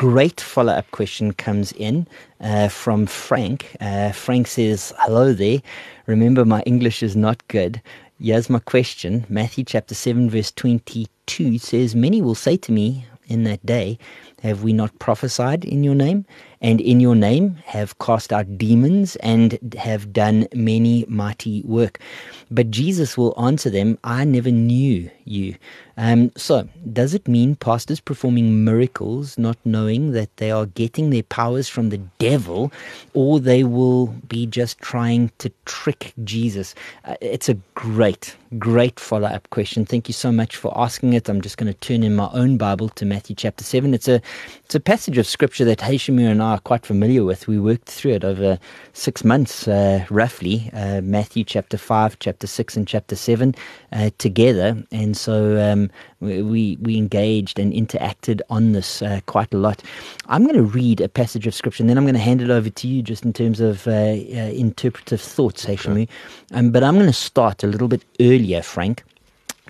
great 0.00 0.40
follow 0.40 0.72
up 0.72 0.90
question 0.92 1.30
comes 1.30 1.72
in 1.72 2.08
uh, 2.40 2.68
from 2.68 3.04
Frank. 3.04 3.76
Uh, 3.82 4.12
Frank 4.12 4.46
says, 4.46 4.94
Hello 5.00 5.34
there. 5.34 5.60
Remember, 6.06 6.46
my 6.46 6.62
English 6.62 7.02
is 7.02 7.14
not 7.14 7.46
good. 7.48 7.82
Here's 8.18 8.48
my 8.48 8.60
question 8.60 9.26
Matthew 9.28 9.62
chapter 9.62 9.94
7, 9.94 10.30
verse 10.30 10.52
22 10.52 11.58
says, 11.58 11.94
Many 11.94 12.22
will 12.22 12.34
say 12.34 12.56
to 12.56 12.72
me 12.72 13.04
in 13.26 13.44
that 13.44 13.66
day, 13.66 13.98
Have 14.42 14.62
we 14.62 14.72
not 14.72 14.98
prophesied 15.00 15.66
in 15.66 15.84
your 15.84 15.94
name? 15.94 16.24
And 16.60 16.80
in 16.80 17.00
your 17.00 17.14
name 17.14 17.56
have 17.64 17.98
cast 17.98 18.32
out 18.32 18.58
demons 18.58 19.16
and 19.16 19.58
have 19.78 20.12
done 20.12 20.46
many 20.54 21.06
mighty 21.08 21.62
work. 21.62 21.98
But 22.50 22.70
Jesus 22.70 23.16
will 23.16 23.34
answer 23.42 23.70
them, 23.70 23.98
I 24.04 24.24
never 24.24 24.50
knew 24.50 25.10
you. 25.24 25.54
Um, 25.96 26.32
so, 26.34 26.66
does 26.92 27.12
it 27.12 27.28
mean 27.28 27.56
pastors 27.56 28.00
performing 28.00 28.64
miracles, 28.64 29.36
not 29.38 29.58
knowing 29.66 30.12
that 30.12 30.34
they 30.38 30.50
are 30.50 30.64
getting 30.64 31.10
their 31.10 31.22
powers 31.22 31.68
from 31.68 31.90
the 31.90 31.98
devil, 32.18 32.72
or 33.12 33.38
they 33.38 33.64
will 33.64 34.06
be 34.06 34.46
just 34.46 34.78
trying 34.78 35.30
to 35.38 35.52
trick 35.66 36.14
Jesus? 36.24 36.74
Uh, 37.04 37.16
it's 37.20 37.50
a 37.50 37.54
great, 37.74 38.34
great 38.58 38.98
follow 38.98 39.28
up 39.28 39.48
question. 39.50 39.84
Thank 39.84 40.08
you 40.08 40.14
so 40.14 40.32
much 40.32 40.56
for 40.56 40.72
asking 40.74 41.12
it. 41.12 41.28
I'm 41.28 41.42
just 41.42 41.58
going 41.58 41.72
to 41.72 41.78
turn 41.78 42.02
in 42.02 42.16
my 42.16 42.30
own 42.32 42.56
Bible 42.56 42.88
to 42.90 43.04
Matthew 43.04 43.36
chapter 43.36 43.62
7. 43.62 43.92
It's 43.92 44.08
a, 44.08 44.22
it's 44.64 44.74
a 44.74 44.80
passage 44.80 45.18
of 45.18 45.26
scripture 45.26 45.66
that 45.66 45.80
Hashemir 45.80 46.30
and 46.30 46.42
I 46.42 46.49
are 46.50 46.58
quite 46.60 46.84
familiar 46.84 47.24
with. 47.24 47.48
We 47.48 47.58
worked 47.58 47.88
through 47.88 48.12
it 48.12 48.24
over 48.24 48.58
six 48.92 49.24
months, 49.24 49.68
uh, 49.68 50.04
roughly, 50.10 50.70
uh, 50.72 51.00
Matthew 51.00 51.44
chapter 51.44 51.78
5, 51.78 52.18
chapter 52.18 52.46
6, 52.46 52.76
and 52.76 52.86
chapter 52.86 53.16
7 53.16 53.54
uh, 53.92 54.10
together. 54.18 54.82
And 54.90 55.16
so, 55.16 55.58
um, 55.60 55.90
we 56.20 56.76
we 56.80 56.96
engaged 56.96 57.58
and 57.58 57.72
interacted 57.72 58.40
on 58.50 58.72
this 58.72 59.02
uh, 59.02 59.20
quite 59.26 59.52
a 59.54 59.56
lot. 59.56 59.82
I'm 60.26 60.44
going 60.44 60.56
to 60.56 60.62
read 60.62 61.00
a 61.00 61.08
passage 61.08 61.46
of 61.46 61.54
scripture, 61.54 61.82
and 61.82 61.90
then 61.90 61.96
I'm 61.96 62.04
going 62.04 62.14
to 62.14 62.20
hand 62.20 62.42
it 62.42 62.50
over 62.50 62.68
to 62.68 62.88
you, 62.88 63.02
just 63.02 63.24
in 63.24 63.32
terms 63.32 63.60
of 63.60 63.86
uh, 63.86 63.90
uh, 63.90 64.52
interpretive 64.52 65.20
thoughts, 65.20 65.64
Hashamu. 65.64 66.08
Um, 66.52 66.70
but 66.70 66.82
I'm 66.82 66.94
going 66.94 67.06
to 67.06 67.12
start 67.12 67.62
a 67.62 67.66
little 67.66 67.88
bit 67.88 68.04
earlier, 68.20 68.62
Frank 68.62 69.04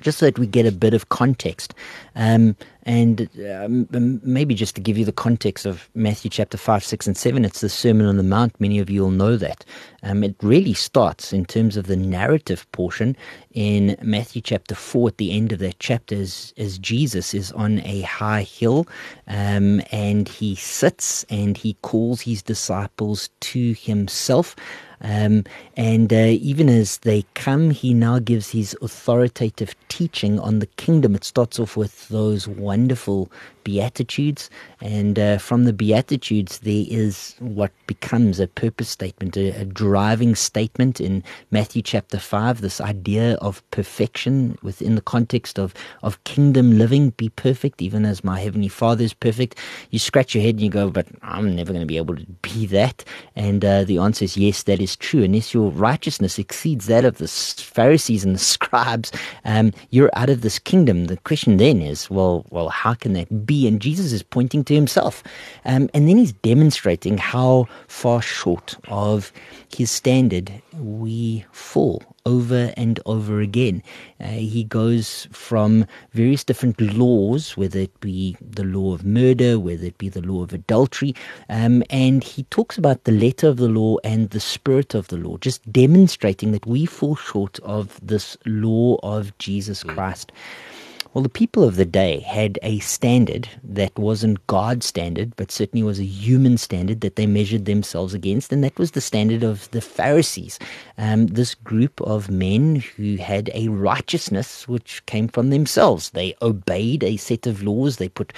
just 0.01 0.19
so 0.19 0.27
that 0.27 0.39
we 0.39 0.47
get 0.47 0.67
a 0.67 0.73
bit 0.73 0.95
of 0.95 1.09
context. 1.11 1.75
Um, 2.17 2.57
and 2.85 3.29
um, 3.51 3.89
maybe 4.23 4.55
just 4.55 4.75
to 4.75 4.81
give 4.81 4.97
you 4.97 5.05
the 5.05 5.13
context 5.13 5.67
of 5.67 5.89
Matthew 5.95 6.31
chapter 6.31 6.57
5, 6.57 6.83
6, 6.83 7.07
and 7.07 7.17
7, 7.17 7.45
it's 7.45 7.61
the 7.61 7.69
Sermon 7.69 8.07
on 8.07 8.17
the 8.17 8.23
Mount. 8.23 8.59
Many 8.61 8.79
of 8.79 8.89
you 8.89 9.03
will 9.03 9.11
know 9.11 9.37
that. 9.37 9.65
Um, 10.03 10.25
it 10.25 10.35
really 10.43 10.73
starts 10.73 11.33
in 11.33 11.45
terms 11.45 11.77
of 11.77 11.87
the 11.87 11.97
narrative 11.97 12.71
portion 12.73 13.17
in 13.53 13.97
Matthew 14.03 14.41
chapter 14.41 14.75
4 14.75 15.09
at 15.09 15.17
the 15.19 15.33
end 15.33 15.53
of 15.53 15.59
that 15.59 15.79
chapter 15.79 16.15
as, 16.15 16.55
as 16.57 16.79
Jesus 16.79 17.35
is 17.35 17.53
on 17.53 17.81
a 17.81 18.03
high 18.03 18.43
hill 18.43 18.87
um, 19.27 19.83
and 19.93 20.29
he 20.29 20.55
sits 20.55 21.25
and 21.29 21.57
he 21.57 21.75
calls 21.83 22.23
his 22.23 22.43
disciples 22.43 23.29
to 23.41 23.75
himself. 23.75 24.57
Um, 25.03 25.45
and 25.77 26.13
uh, 26.13 26.17
even 26.41 26.69
as 26.69 26.99
they 26.99 27.25
come, 27.35 27.71
he 27.71 27.95
now 27.95 28.19
gives 28.19 28.51
his 28.51 28.77
authoritative 28.83 29.75
teaching 29.89 30.39
on 30.39 30.59
the 30.59 30.67
kingdom. 30.67 31.15
It 31.15 31.25
starts 31.25 31.59
off 31.59 31.77
with 31.77 32.09
those 32.09 32.47
wonderful 32.71 33.29
Beatitudes. 33.65 34.51
And 34.81 35.19
uh, 35.19 35.39
from 35.39 35.65
the 35.65 35.73
Beatitudes, 35.73 36.61
there 36.61 36.87
is 36.89 37.35
what 37.39 37.73
becomes 37.87 38.41
a 38.41 38.47
purpose 38.47 38.89
statement, 38.89 39.37
a, 39.37 39.51
a, 39.51 39.65
driving 39.65 40.35
statement 40.35 41.01
in 41.01 41.23
Matthew 41.51 41.83
chapter 41.83 42.19
5, 42.19 42.61
this 42.61 42.81
idea 42.81 43.35
of 43.37 43.63
perfection 43.71 44.59
within 44.63 44.95
the 44.95 45.01
context 45.01 45.59
of, 45.59 45.75
of 46.03 46.23
kingdom 46.25 46.79
living. 46.79 47.11
Be 47.11 47.29
perfect, 47.29 47.83
even 47.83 48.05
as 48.05 48.25
my 48.25 48.41
heavenly 48.41 48.69
Father 48.69 49.05
is 49.05 49.15
perfect. 49.15 49.57
You 49.91 49.99
scratch 49.99 50.35
your 50.35 50.43
head 50.43 50.55
and 50.55 50.63
you 50.63 50.71
go, 50.71 50.91
but 50.91 51.07
I'm 51.23 51.55
never 51.55 51.73
going 51.73 51.83
to 51.83 51.87
be 51.87 51.99
able 51.99 52.17
to 52.17 52.27
be 52.43 52.67
that. 52.67 53.05
And 53.37 53.65
uh, 53.65 53.85
the 53.85 53.99
answer 53.99 54.25
is 54.25 54.37
yes, 54.37 54.63
that 54.65 54.81
is 54.81 54.97
true. 54.97 55.23
Unless 55.23 55.55
your 55.55 55.71
righteousness 55.71 56.39
exceeds 56.39 56.87
that 56.87 57.05
of 57.05 57.19
the 57.19 57.29
Pharisees 57.29 58.25
and 58.25 58.35
the 58.35 58.39
scribes, 58.55 59.13
um, 59.45 59.73
you're 59.91 60.11
out 60.15 60.31
of 60.31 60.41
this 60.41 60.59
kingdom. 60.59 61.07
The 61.07 61.19
question 61.19 61.59
then 61.59 61.83
is, 61.83 62.11
well, 62.11 62.47
well, 62.51 62.60
how 62.69 62.95
can 62.95 63.15
that 63.15 63.47
be? 63.47 63.61
and 63.67 63.81
Jesus 63.81 64.13
is 64.13 64.23
pointing 64.23 64.65
to 64.65 64.75
himself. 64.75 65.23
Um, 65.65 65.89
and 65.95 66.09
then 66.09 66.17
he's 66.17 66.33
demonstrating 66.33 67.19
how 67.19 67.69
far 67.89 68.21
short 68.21 68.77
of 68.89 69.33
his 69.69 69.91
standard 69.91 70.51
we 70.75 71.45
fall 71.53 72.03
over 72.27 72.73
and 72.77 73.01
over 73.07 73.41
again. 73.41 73.83
Uh, 74.21 74.27
he 74.27 74.65
goes 74.65 75.27
from 75.33 75.87
various 76.13 76.45
different 76.45 76.81
laws, 76.81 77.57
whether 77.57 77.79
it 77.79 78.01
be 78.01 78.37
the 78.41 78.65
law 78.65 78.93
of 78.93 79.05
murder, 79.05 79.59
whether 79.59 79.87
it 79.87 79.99
be 79.99 80.09
the 80.09 80.21
law 80.21 80.43
of 80.43 80.53
adultery, 80.53 81.15
um, 81.49 81.83
and 81.91 82.23
he 82.23 82.43
talks 82.45 82.77
about 82.77 83.05
the 83.05 83.13
letter 83.13 83.49
of 83.49 83.57
the 83.57 83.69
law 83.69 83.97
and 84.05 84.31
the 84.31 84.41
spirit 84.41 84.95
of 84.95 85.09
the 85.09 85.17
law, 85.17 85.37
just 85.39 85.71
demonstrating 85.73 86.53
that 86.53 86.67
we 86.67 86.85
fall 86.87 87.17
short 87.17 87.59
of 87.61 87.99
this 88.03 88.37
law 88.45 88.99
of 89.03 89.37
Jesus 89.39 89.83
mm. 89.83 89.95
Christ. 89.95 90.33
Mm. 90.33 90.70
Well, 91.13 91.25
the 91.25 91.29
people 91.29 91.65
of 91.65 91.75
the 91.75 91.85
day 91.85 92.21
had 92.21 92.57
a 92.63 92.79
standard 92.79 93.49
that 93.65 93.99
wasn't 93.99 94.47
God's 94.47 94.87
standard, 94.87 95.35
but 95.35 95.51
certainly 95.51 95.83
was 95.83 95.99
a 95.99 96.05
human 96.05 96.57
standard 96.57 97.01
that 97.01 97.17
they 97.17 97.27
measured 97.27 97.65
themselves 97.65 98.15
against, 98.15 98.53
and 98.53 98.63
that 98.63 98.79
was 98.79 98.93
the 98.93 99.01
standard 99.01 99.43
of 99.43 99.69
the 99.73 99.81
Pharisees. 99.81 100.61
Um, 100.99 101.27
this 101.27 101.57
group 101.57 102.01
of 102.03 102.31
men 102.31 102.77
who 102.77 103.17
had 103.17 103.51
a 103.55 103.67
righteousness 103.67 104.69
which 104.69 105.05
came 105.07 105.27
from 105.27 105.51
themselves. 105.51 106.11
They 106.11 106.37
obeyed 106.43 107.03
a 107.03 107.17
set 107.17 107.45
of 107.45 107.61
laws, 107.65 107.97
they 107.97 108.09
put 108.09 108.33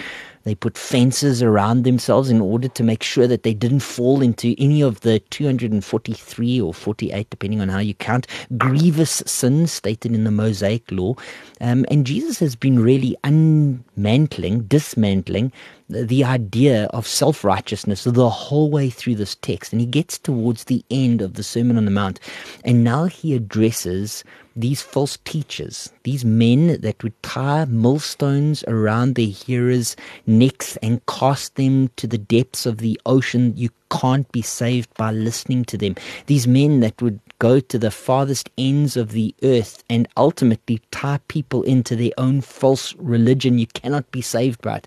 they 0.45 0.55
put 0.55 0.77
fences 0.77 1.43
around 1.43 1.85
themselves 1.85 2.31
in 2.31 2.41
order 2.41 2.69
to 2.69 2.83
make 2.83 3.03
sure 3.03 3.27
that 3.27 3.43
they 3.43 3.55
didn't 3.55 3.81
fall 3.81 4.23
into 4.23 4.55
any 4.59 4.83
of 4.83 5.01
the 5.01 5.19
243 5.19 6.61
or 6.61 6.75
48, 6.75 7.31
depending 7.31 7.61
on 7.61 7.69
how 7.69 7.79
you 7.79 7.95
count, 7.95 8.27
grievous 8.59 9.23
sins 9.27 9.73
stated 9.73 10.13
in 10.15 10.25
the 10.25 10.31
Mosaic 10.31 10.91
law. 10.91 11.15
Um, 11.61 11.85
and 11.91 12.07
Jesus 12.07 12.39
has 12.41 12.57
been 12.57 12.79
really 12.83 13.17
unmantling, 13.25 14.63
dismantling 14.63 15.53
the 15.93 16.25
idea 16.25 16.85
of 16.87 17.07
self 17.07 17.45
righteousness 17.45 18.05
the 18.05 18.31
whole 18.31 18.71
way 18.71 18.91
through 18.91 19.17
this 19.17 19.35
text. 19.37 19.73
And 19.73 19.81
he 19.81 19.87
gets 19.87 20.19
towards 20.19 20.65
the 20.65 20.85
end 20.91 21.23
of 21.23 21.35
the 21.35 21.43
Sermon 21.43 21.77
on 21.77 21.85
the 21.85 21.91
Mount, 21.91 22.21
and 22.65 22.85
now 22.85 23.05
he 23.05 23.35
addresses 23.35 24.25
these 24.55 24.83
false 24.83 25.19
teachers, 25.25 25.91
these 26.03 26.25
men 26.25 26.81
that 26.81 27.03
would 27.03 27.21
tie 27.23 27.65
millstones 27.65 28.63
around 28.69 29.15
their 29.15 29.27
hearers' 29.27 29.97
necks 30.27 30.77
and 30.83 31.05
cast 31.07 31.55
them 31.55 31.89
to 31.97 32.07
the 32.07 32.19
depths 32.19 32.67
of 32.67 32.79
the 32.79 33.01
ocean. 33.07 33.55
You 33.57 33.71
can't 33.91 34.31
be 34.33 34.43
saved 34.43 34.93
by 34.95 35.13
listening 35.13 35.65
to 35.67 35.79
them. 35.79 35.95
These 36.27 36.47
men 36.47 36.81
that 36.81 37.01
would 37.01 37.21
go 37.43 37.59
to 37.59 37.77
the 37.77 37.91
farthest 37.91 38.49
ends 38.57 38.97
of 38.97 39.11
the 39.11 39.35
earth 39.43 39.83
and 39.91 40.07
ultimately 40.17 40.81
tie 40.93 41.19
people 41.27 41.65
into 41.65 41.97
their 41.97 42.13
own 42.17 42.41
false 42.41 42.95
religion. 42.99 43.59
You 43.59 43.67
cannot 43.67 44.09
be 44.13 44.23
saved 44.23 44.63
by 44.63 44.77
it. 44.77 44.87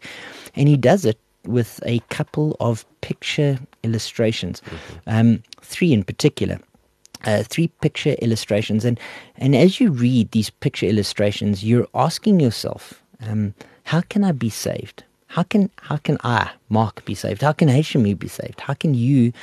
And 0.56 0.70
he 0.70 0.78
does 0.78 1.04
it 1.04 1.20
with 1.44 1.82
a 1.86 2.00
couple 2.18 2.56
of 2.62 2.86
picture 3.02 3.60
illustrations, 3.84 4.62
mm-hmm. 4.62 4.98
um, 5.08 5.44
three 5.62 5.92
in 5.92 6.04
particular. 6.04 6.60
Uh, 7.26 7.42
three 7.42 7.70
picture 7.82 8.16
illustrations, 8.22 8.86
and 8.86 9.00
and 9.38 9.56
as 9.56 9.80
you 9.80 9.90
read 9.90 10.30
these 10.30 10.52
picture 10.52 10.86
illustrations, 10.86 11.64
you're 11.64 11.88
asking 11.96 12.40
yourself, 12.40 13.02
um, 13.28 13.56
how 13.84 14.02
can 14.02 14.24
I 14.24 14.32
be 14.32 14.52
saved? 14.52 15.04
How 15.36 15.42
can 15.42 15.72
how 15.90 15.98
can 15.98 16.18
I, 16.24 16.52
Mark, 16.70 17.04
be 17.04 17.16
saved? 17.16 17.42
How 17.42 17.54
can 17.54 17.68
Hashemi 17.68 18.14
be 18.14 18.28
saved? 18.28 18.60
How 18.62 18.76
can 18.76 18.94
you, 18.94 19.34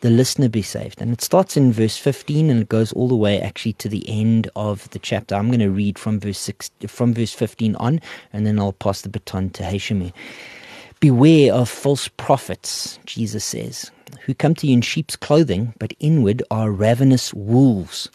the 0.00 0.10
listener, 0.10 0.48
be 0.48 0.62
saved? 0.62 1.00
And 1.00 1.12
it 1.12 1.20
starts 1.20 1.56
in 1.56 1.72
verse 1.72 1.96
15 1.96 2.50
and 2.50 2.62
it 2.62 2.68
goes 2.68 2.92
all 2.92 3.08
the 3.08 3.16
way 3.16 3.40
actually 3.40 3.74
to 3.74 3.88
the 3.88 4.08
end 4.08 4.50
of 4.56 4.88
the 4.90 4.98
chapter. 4.98 5.34
I'm 5.34 5.48
going 5.48 5.60
to 5.60 5.70
read 5.70 5.98
from 5.98 6.20
verse 6.20 6.38
six, 6.38 6.70
from 6.86 7.14
verse 7.14 7.32
15 7.32 7.76
on, 7.76 8.00
and 8.32 8.46
then 8.46 8.58
I'll 8.58 8.72
pass 8.72 9.02
the 9.02 9.08
baton 9.08 9.50
to 9.50 9.62
Hashemi. 9.62 10.12
Beware 11.00 11.52
of 11.54 11.68
false 11.68 12.08
prophets, 12.08 12.98
Jesus 13.06 13.44
says, 13.44 13.90
who 14.22 14.34
come 14.34 14.54
to 14.56 14.66
you 14.66 14.74
in 14.74 14.80
sheep's 14.80 15.16
clothing, 15.16 15.74
but 15.78 15.94
inward 16.00 16.42
are 16.50 16.72
ravenous 16.72 17.32
wolves. 17.32 18.10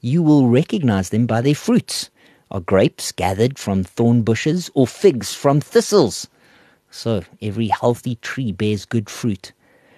You 0.00 0.22
will 0.22 0.48
recognize 0.48 1.10
them 1.10 1.26
by 1.26 1.40
their 1.40 1.54
fruits. 1.54 2.10
Are 2.50 2.60
grapes 2.60 3.12
gathered 3.12 3.58
from 3.58 3.84
thorn 3.84 4.22
bushes 4.22 4.70
or 4.74 4.86
figs 4.86 5.32
from 5.32 5.60
thistles? 5.60 6.28
So 6.90 7.22
every 7.42 7.68
healthy 7.68 8.16
tree 8.16 8.52
bears 8.52 8.84
good 8.84 9.10
fruit, 9.10 9.52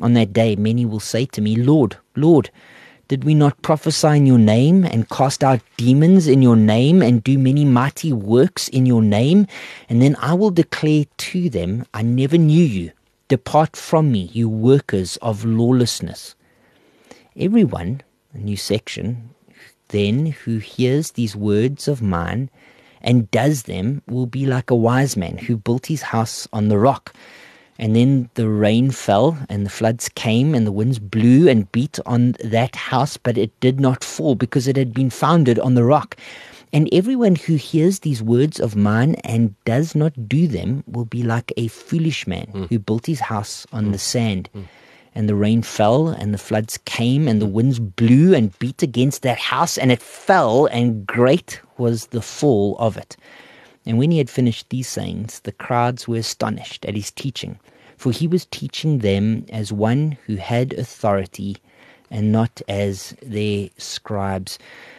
On 0.00 0.12
that 0.14 0.32
day, 0.32 0.56
many 0.56 0.84
will 0.84 1.00
say 1.00 1.26
to 1.26 1.40
me, 1.40 1.56
Lord, 1.56 1.96
Lord, 2.14 2.50
did 3.08 3.24
we 3.24 3.34
not 3.34 3.62
prophesy 3.62 4.08
in 4.08 4.26
your 4.26 4.38
name 4.38 4.84
and 4.84 5.08
cast 5.08 5.44
out 5.44 5.60
demons 5.76 6.26
in 6.26 6.42
your 6.42 6.56
name 6.56 7.02
and 7.02 7.22
do 7.22 7.38
many 7.38 7.64
mighty 7.64 8.12
works 8.12 8.68
in 8.68 8.84
your 8.84 9.00
name? 9.00 9.46
And 9.88 10.02
then 10.02 10.16
I 10.20 10.34
will 10.34 10.50
declare 10.50 11.04
to 11.16 11.48
them, 11.48 11.86
I 11.94 12.02
never 12.02 12.36
knew 12.36 12.64
you. 12.64 12.90
Depart 13.28 13.76
from 13.76 14.12
me, 14.12 14.30
you 14.32 14.48
workers 14.48 15.16
of 15.18 15.44
lawlessness. 15.44 16.34
Everyone, 17.36 18.02
a 18.34 18.38
new 18.38 18.56
section, 18.56 19.30
then 19.88 20.26
who 20.26 20.58
hears 20.58 21.12
these 21.12 21.36
words 21.36 21.88
of 21.88 22.02
mine 22.02 22.50
and 23.00 23.30
does 23.30 23.64
them 23.64 24.02
will 24.06 24.26
be 24.26 24.46
like 24.46 24.70
a 24.70 24.74
wise 24.74 25.16
man 25.16 25.38
who 25.38 25.56
built 25.56 25.86
his 25.86 26.02
house 26.02 26.48
on 26.52 26.68
the 26.68 26.78
rock. 26.78 27.14
And 27.78 27.94
then 27.94 28.30
the 28.34 28.48
rain 28.48 28.90
fell, 28.90 29.38
and 29.48 29.66
the 29.66 29.70
floods 29.70 30.08
came, 30.14 30.54
and 30.54 30.66
the 30.66 30.72
winds 30.72 30.98
blew 30.98 31.48
and 31.48 31.70
beat 31.72 31.98
on 32.06 32.32
that 32.42 32.74
house, 32.74 33.16
but 33.16 33.36
it 33.36 33.58
did 33.60 33.80
not 33.80 34.02
fall 34.02 34.34
because 34.34 34.66
it 34.66 34.76
had 34.76 34.94
been 34.94 35.10
founded 35.10 35.58
on 35.58 35.74
the 35.74 35.84
rock. 35.84 36.16
And 36.72 36.88
everyone 36.92 37.36
who 37.36 37.54
hears 37.54 38.00
these 38.00 38.22
words 38.22 38.60
of 38.60 38.76
mine 38.76 39.14
and 39.24 39.54
does 39.64 39.94
not 39.94 40.28
do 40.28 40.46
them 40.46 40.84
will 40.86 41.04
be 41.04 41.22
like 41.22 41.52
a 41.56 41.68
foolish 41.68 42.26
man 42.26 42.46
mm. 42.52 42.68
who 42.68 42.78
built 42.78 43.06
his 43.06 43.20
house 43.20 43.66
on 43.72 43.86
mm. 43.86 43.92
the 43.92 43.98
sand. 43.98 44.48
Mm. 44.54 44.64
And 45.14 45.28
the 45.28 45.34
rain 45.34 45.62
fell, 45.62 46.08
and 46.08 46.34
the 46.34 46.38
floods 46.38 46.78
came, 46.84 47.28
and 47.28 47.40
the 47.40 47.46
winds 47.46 47.78
blew 47.78 48.34
and 48.34 48.58
beat 48.58 48.82
against 48.82 49.22
that 49.22 49.38
house, 49.38 49.78
and 49.78 49.90
it 49.90 50.02
fell, 50.02 50.66
and 50.66 51.06
great 51.06 51.60
was 51.78 52.08
the 52.08 52.20
fall 52.20 52.76
of 52.78 52.96
it. 52.98 53.16
And 53.86 53.98
when 53.98 54.10
he 54.10 54.18
had 54.18 54.28
finished 54.28 54.68
these 54.68 54.88
sayings, 54.88 55.40
the 55.40 55.52
crowds 55.52 56.08
were 56.08 56.16
astonished 56.16 56.84
at 56.84 56.96
his 56.96 57.12
teaching, 57.12 57.58
for 57.96 58.10
he 58.10 58.26
was 58.26 58.46
teaching 58.46 58.98
them 58.98 59.46
as 59.50 59.72
one 59.72 60.18
who 60.26 60.36
had 60.36 60.72
authority 60.72 61.56
and 62.10 62.32
not 62.32 62.60
as 62.68 63.14
their 63.22 63.68
scribes. 63.78 64.58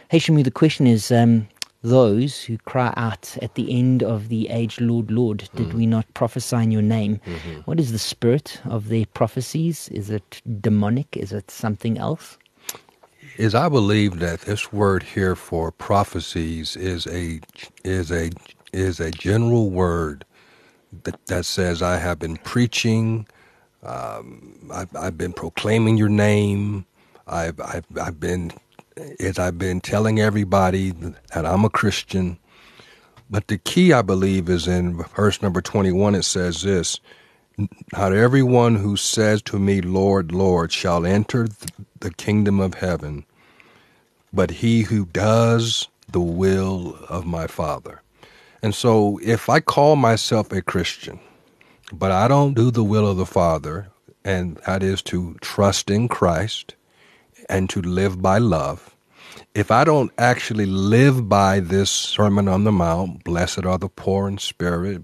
Hey, 0.09 0.19
Shamu, 0.19 0.43
the 0.43 0.51
question 0.51 0.87
is 0.87 1.11
um, 1.11 1.47
those 1.81 2.43
who 2.43 2.57
cry 2.59 2.93
out 2.97 3.37
at 3.41 3.55
the 3.55 3.77
end 3.77 4.03
of 4.03 4.29
the 4.29 4.49
age, 4.49 4.79
Lord, 4.79 5.11
Lord, 5.11 5.49
did 5.55 5.69
mm. 5.69 5.73
we 5.73 5.85
not 5.85 6.11
prophesy 6.13 6.57
in 6.57 6.71
your 6.71 6.81
name? 6.81 7.19
Mm-hmm. 7.25 7.61
What 7.61 7.79
is 7.79 7.91
the 7.91 7.99
spirit 7.99 8.59
of 8.65 8.89
their 8.89 9.05
prophecies? 9.05 9.89
Is 9.89 10.09
it 10.09 10.41
demonic? 10.61 11.15
Is 11.15 11.31
it 11.31 11.51
something 11.51 11.97
else? 11.97 12.37
Is 13.37 13.53
I 13.53 13.69
believe 13.69 14.19
that 14.19 14.41
this 14.41 14.73
word 14.73 15.03
here 15.03 15.35
for 15.35 15.71
prophecies 15.71 16.75
is 16.75 17.05
a 17.07 17.39
is 17.83 18.11
a 18.11 18.31
is 18.77 18.99
a 18.99 19.11
general 19.11 19.69
word 19.69 20.23
that, 21.03 21.25
that 21.27 21.45
says, 21.45 21.81
I 21.81 21.97
have 21.97 22.19
been 22.19 22.37
preaching, 22.37 23.27
um, 23.83 24.69
I've, 24.73 24.95
I've, 24.95 25.17
been 25.17 25.33
proclaiming 25.33 25.97
your 25.97 26.09
name, 26.09 26.85
I've, 27.27 27.59
I've, 27.59 27.85
I've 27.99 28.19
been, 28.19 28.51
as 29.19 29.39
I've 29.39 29.57
been 29.57 29.81
telling 29.81 30.19
everybody 30.19 30.91
that 30.91 31.45
I'm 31.45 31.65
a 31.65 31.69
Christian. 31.69 32.37
But 33.29 33.47
the 33.47 33.57
key, 33.57 33.91
I 33.91 34.01
believe, 34.01 34.49
is 34.49 34.67
in 34.67 35.03
verse 35.03 35.41
number 35.41 35.61
21. 35.61 36.15
It 36.15 36.23
says 36.23 36.61
this 36.61 36.99
Not 37.91 38.13
everyone 38.13 38.75
who 38.75 38.95
says 38.95 39.41
to 39.43 39.59
me, 39.59 39.81
Lord, 39.81 40.31
Lord, 40.31 40.71
shall 40.71 41.05
enter 41.05 41.47
the 41.99 42.11
kingdom 42.11 42.59
of 42.59 42.75
heaven, 42.75 43.25
but 44.31 44.51
he 44.51 44.83
who 44.83 45.05
does 45.05 45.89
the 46.09 46.21
will 46.21 46.97
of 47.09 47.25
my 47.25 47.47
Father. 47.47 48.01
And 48.61 48.73
so 48.73 49.19
if 49.23 49.49
I 49.49 49.59
call 49.59 49.95
myself 49.95 50.51
a 50.51 50.61
Christian, 50.61 51.19
but 51.91 52.11
I 52.11 52.27
don't 52.27 52.53
do 52.53 52.71
the 52.71 52.83
will 52.83 53.07
of 53.07 53.17
the 53.17 53.25
Father, 53.25 53.89
and 54.25 54.57
that 54.65 54.83
is 54.83 55.01
to 55.03 55.35
trust 55.41 55.89
in 55.89 56.07
Christ 56.07 56.75
and 57.49 57.69
to 57.69 57.81
live 57.81 58.21
by 58.21 58.39
love, 58.39 58.95
if 59.53 59.71
I 59.71 59.83
don't 59.83 60.11
actually 60.17 60.65
live 60.65 61.29
by 61.29 61.59
this 61.59 61.89
Sermon 61.89 62.47
on 62.47 62.63
the 62.63 62.71
Mount, 62.71 63.23
blessed 63.23 63.65
are 63.65 63.77
the 63.77 63.89
poor 63.89 64.27
in 64.27 64.37
spirit, 64.37 65.01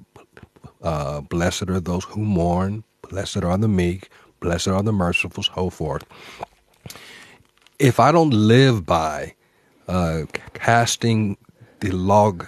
uh, 0.81 1.21
blessed 1.21 1.69
are 1.69 1.79
those 1.79 2.03
who 2.03 2.21
mourn, 2.21 2.83
blessed 3.09 3.44
are 3.44 3.57
the 3.57 3.67
meek, 3.67 4.09
blessed 4.39 4.67
are 4.67 4.83
the 4.83 4.91
merciful, 4.91 5.44
so 5.44 5.69
forth. 5.69 6.03
If 7.79 7.99
I 7.99 8.11
don't 8.11 8.31
live 8.31 8.85
by 8.85 9.35
uh, 9.88 10.23
casting 10.53 11.38
the 11.79 11.91
log 11.91 12.47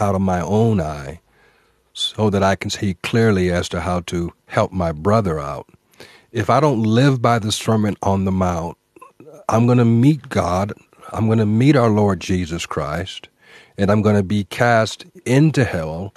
out 0.00 0.14
of 0.14 0.20
my 0.20 0.40
own 0.40 0.80
eye 0.80 1.20
so 1.92 2.28
that 2.30 2.42
I 2.42 2.56
can 2.56 2.70
see 2.70 2.94
clearly 3.02 3.50
as 3.50 3.68
to 3.70 3.80
how 3.80 4.00
to 4.00 4.32
help 4.46 4.72
my 4.72 4.92
brother 4.92 5.38
out. 5.38 5.68
If 6.32 6.50
I 6.50 6.60
don't 6.60 6.82
live 6.82 7.22
by 7.22 7.38
the 7.38 7.52
Sermon 7.52 7.96
on 8.02 8.24
the 8.24 8.32
Mount, 8.32 8.76
I'm 9.48 9.66
going 9.66 9.78
to 9.78 9.84
meet 9.84 10.28
God, 10.28 10.72
I'm 11.12 11.26
going 11.26 11.38
to 11.38 11.46
meet 11.46 11.76
our 11.76 11.90
Lord 11.90 12.20
Jesus 12.20 12.66
Christ, 12.66 13.28
and 13.78 13.90
I'm 13.90 14.02
going 14.02 14.16
to 14.16 14.24
be 14.24 14.44
cast 14.44 15.04
into 15.24 15.64
hell 15.64 16.12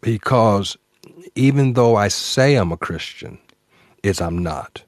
because 0.00 0.76
even 1.34 1.72
though 1.72 1.96
I 1.96 2.08
say 2.08 2.56
I'm 2.56 2.72
a 2.72 2.76
Christian, 2.76 3.38
it's 4.02 4.20
I'm 4.20 4.38
not. 4.38 4.82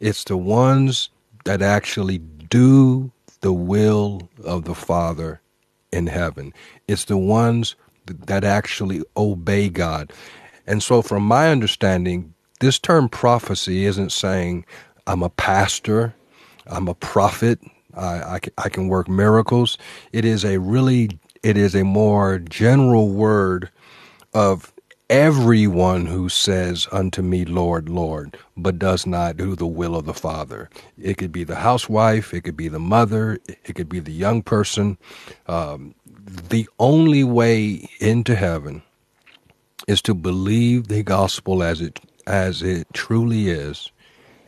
It's 0.00 0.24
the 0.24 0.36
ones 0.38 1.10
that 1.44 1.60
actually 1.60 2.18
do 2.18 3.12
the 3.40 3.52
will 3.52 4.28
of 4.42 4.64
the 4.64 4.74
Father 4.74 5.40
in 5.94 6.08
heaven. 6.08 6.52
It's 6.88 7.06
the 7.06 7.16
ones 7.16 7.76
that 8.06 8.44
actually 8.44 9.02
obey 9.16 9.70
God. 9.70 10.12
And 10.66 10.82
so, 10.82 11.02
from 11.02 11.24
my 11.24 11.50
understanding, 11.50 12.34
this 12.60 12.78
term 12.78 13.08
prophecy 13.08 13.86
isn't 13.86 14.12
saying 14.12 14.66
I'm 15.06 15.22
a 15.22 15.30
pastor, 15.30 16.14
I'm 16.66 16.88
a 16.88 16.94
prophet, 16.94 17.60
I, 17.96 18.04
I, 18.04 18.40
I 18.58 18.68
can 18.70 18.88
work 18.88 19.08
miracles. 19.08 19.78
It 20.12 20.24
is 20.24 20.44
a 20.44 20.58
really, 20.58 21.18
it 21.42 21.56
is 21.56 21.74
a 21.74 21.84
more 21.84 22.38
general 22.40 23.10
word 23.10 23.70
of 24.34 24.73
everyone 25.10 26.06
who 26.06 26.28
says 26.28 26.88
unto 26.90 27.22
me, 27.22 27.44
Lord, 27.44 27.88
Lord, 27.88 28.36
but 28.56 28.78
does 28.78 29.06
not 29.06 29.36
do 29.36 29.54
the 29.54 29.66
will 29.66 29.96
of 29.96 30.06
the 30.06 30.14
Father. 30.14 30.70
It 31.00 31.18
could 31.18 31.32
be 31.32 31.44
the 31.44 31.56
housewife, 31.56 32.32
it 32.32 32.42
could 32.42 32.56
be 32.56 32.68
the 32.68 32.78
mother, 32.78 33.38
it 33.46 33.74
could 33.74 33.88
be 33.88 34.00
the 34.00 34.12
young 34.12 34.42
person. 34.42 34.98
Um, 35.46 35.94
the 36.24 36.68
only 36.78 37.24
way 37.24 37.88
into 38.00 38.34
heaven 38.34 38.82
is 39.86 40.00
to 40.02 40.14
believe 40.14 40.88
the 40.88 41.02
gospel 41.02 41.62
as 41.62 41.80
it 41.80 42.00
as 42.26 42.62
it 42.62 42.86
truly 42.94 43.48
is 43.48 43.92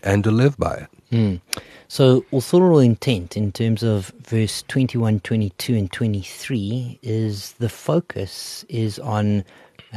and 0.02 0.24
to 0.24 0.30
live 0.30 0.56
by 0.56 0.74
it. 0.74 0.88
Mm. 1.12 1.40
So, 1.88 2.24
authorial 2.32 2.80
intent 2.80 3.36
in 3.36 3.52
terms 3.52 3.82
of 3.82 4.08
verse 4.22 4.64
21, 4.66 5.20
22, 5.20 5.74
and 5.74 5.92
23 5.92 6.98
is 7.02 7.52
the 7.52 7.68
focus 7.68 8.64
is 8.68 8.98
on 8.98 9.44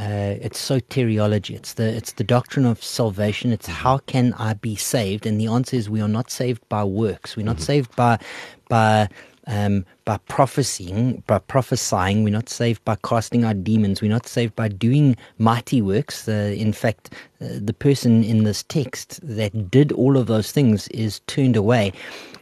uh, 0.00 0.38
it's 0.40 0.58
soteriology. 0.58 1.54
It's 1.54 1.74
the 1.74 1.84
it's 1.84 2.12
the 2.12 2.24
doctrine 2.24 2.64
of 2.64 2.82
salvation. 2.82 3.52
It's 3.52 3.66
how 3.66 3.98
can 3.98 4.32
I 4.34 4.54
be 4.54 4.74
saved? 4.74 5.26
And 5.26 5.38
the 5.38 5.48
answer 5.48 5.76
is 5.76 5.90
we 5.90 6.00
are 6.00 6.08
not 6.08 6.30
saved 6.30 6.66
by 6.70 6.84
works. 6.84 7.36
We're 7.36 7.44
not 7.44 7.56
mm-hmm. 7.56 7.64
saved 7.64 7.96
by 7.96 8.18
by 8.70 9.10
um, 9.46 9.84
by 10.10 10.18
prophesying, 10.26 11.22
by 11.28 11.38
prophesying. 11.38 12.24
We're 12.24 12.30
not 12.30 12.48
saved 12.48 12.84
by 12.84 12.96
casting 13.04 13.44
out 13.44 13.62
demons. 13.62 14.02
We're 14.02 14.10
not 14.10 14.26
saved 14.26 14.56
by 14.56 14.66
doing 14.66 15.16
mighty 15.38 15.80
works. 15.80 16.26
Uh, 16.26 16.52
in 16.56 16.72
fact, 16.72 17.14
uh, 17.40 17.46
the 17.60 17.72
person 17.72 18.24
in 18.24 18.42
this 18.42 18.64
text 18.64 19.20
that 19.22 19.70
did 19.70 19.92
all 19.92 20.16
of 20.16 20.26
those 20.26 20.50
things 20.50 20.88
is 20.88 21.20
turned 21.28 21.54
away 21.54 21.92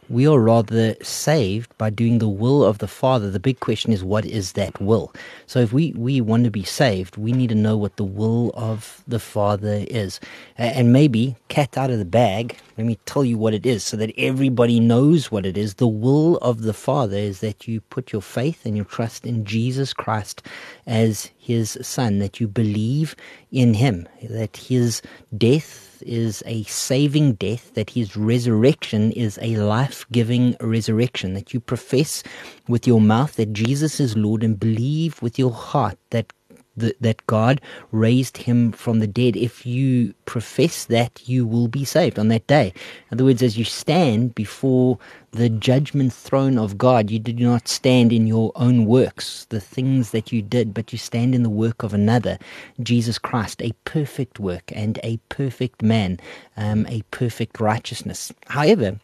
we 0.08 0.26
are 0.26 0.40
rather 0.40 0.94
saved 1.02 1.76
by 1.76 1.90
doing 1.90 2.18
the 2.18 2.28
will 2.28 2.64
of 2.64 2.78
the 2.78 2.88
Father. 2.88 3.30
The 3.30 3.40
big 3.40 3.60
question 3.60 3.92
is, 3.92 4.02
what 4.02 4.24
is 4.24 4.52
that 4.52 4.80
will? 4.80 5.12
So, 5.46 5.60
if 5.60 5.72
we, 5.72 5.92
we 5.96 6.20
want 6.20 6.44
to 6.44 6.50
be 6.50 6.64
saved, 6.64 7.16
we 7.16 7.32
need 7.32 7.48
to 7.48 7.54
know 7.54 7.76
what 7.76 7.96
the 7.96 8.04
will 8.04 8.50
of 8.54 9.02
the 9.06 9.18
Father 9.18 9.84
is. 9.88 10.18
And 10.56 10.92
maybe, 10.92 11.36
cat 11.48 11.76
out 11.76 11.90
of 11.90 11.98
the 11.98 12.04
bag, 12.04 12.56
let 12.78 12.86
me 12.86 12.98
tell 13.06 13.24
you 13.24 13.36
what 13.36 13.54
it 13.54 13.66
is 13.66 13.84
so 13.84 13.96
that 13.98 14.12
everybody 14.16 14.80
knows 14.80 15.30
what 15.30 15.44
it 15.44 15.58
is. 15.58 15.74
The 15.74 15.88
will 15.88 16.36
of 16.38 16.62
the 16.62 16.74
Father 16.74 17.16
is 17.16 17.40
that 17.40 17.57
you 17.66 17.80
put 17.80 18.12
your 18.12 18.22
faith 18.22 18.64
and 18.64 18.76
your 18.76 18.84
trust 18.84 19.26
in 19.26 19.44
Jesus 19.44 19.92
Christ 19.92 20.42
as 20.86 21.30
his 21.38 21.78
Son, 21.82 22.18
that 22.18 22.38
you 22.38 22.46
believe 22.46 23.16
in 23.50 23.74
him, 23.74 24.06
that 24.22 24.56
his 24.56 25.02
death, 25.36 25.88
is 26.02 26.42
a 26.46 26.62
saving 26.64 27.34
death, 27.34 27.74
that 27.74 27.90
his 27.90 28.16
resurrection 28.16 29.12
is 29.12 29.38
a 29.42 29.56
life 29.56 30.06
giving 30.12 30.56
resurrection, 30.60 31.34
that 31.34 31.52
you 31.52 31.60
profess 31.60 32.22
with 32.68 32.86
your 32.86 33.00
mouth 33.00 33.36
that 33.36 33.52
Jesus 33.52 34.00
is 34.00 34.16
Lord 34.16 34.42
and 34.42 34.58
believe 34.58 35.20
with 35.22 35.38
your 35.38 35.52
heart 35.52 35.98
that 36.10 36.32
the, 36.78 36.94
that 37.00 37.26
God 37.26 37.60
raised 37.92 38.36
him 38.36 38.72
from 38.72 38.98
the 38.98 39.06
dead. 39.06 39.36
If 39.36 39.66
you 39.66 40.14
profess 40.24 40.84
that, 40.86 41.28
you 41.28 41.46
will 41.46 41.68
be 41.68 41.84
saved 41.84 42.18
on 42.18 42.28
that 42.28 42.46
day. 42.46 42.72
In 43.10 43.16
other 43.16 43.24
words, 43.24 43.42
as 43.42 43.58
you 43.58 43.64
stand 43.64 44.34
before 44.34 44.98
the 45.32 45.48
judgment 45.48 46.12
throne 46.12 46.58
of 46.58 46.78
God, 46.78 47.10
you 47.10 47.18
do 47.18 47.32
not 47.32 47.68
stand 47.68 48.12
in 48.12 48.26
your 48.26 48.52
own 48.56 48.86
works, 48.86 49.46
the 49.50 49.60
things 49.60 50.10
that 50.10 50.32
you 50.32 50.42
did, 50.42 50.72
but 50.72 50.92
you 50.92 50.98
stand 50.98 51.34
in 51.34 51.42
the 51.42 51.50
work 51.50 51.82
of 51.82 51.92
another, 51.92 52.38
Jesus 52.82 53.18
Christ, 53.18 53.60
a 53.62 53.72
perfect 53.84 54.38
work 54.38 54.72
and 54.74 54.98
a 55.02 55.18
perfect 55.28 55.82
man, 55.82 56.18
um, 56.56 56.86
a 56.86 57.02
perfect 57.10 57.60
righteousness. 57.60 58.32
However, 58.46 58.98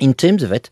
in 0.00 0.14
terms 0.14 0.42
of 0.42 0.52
it, 0.52 0.70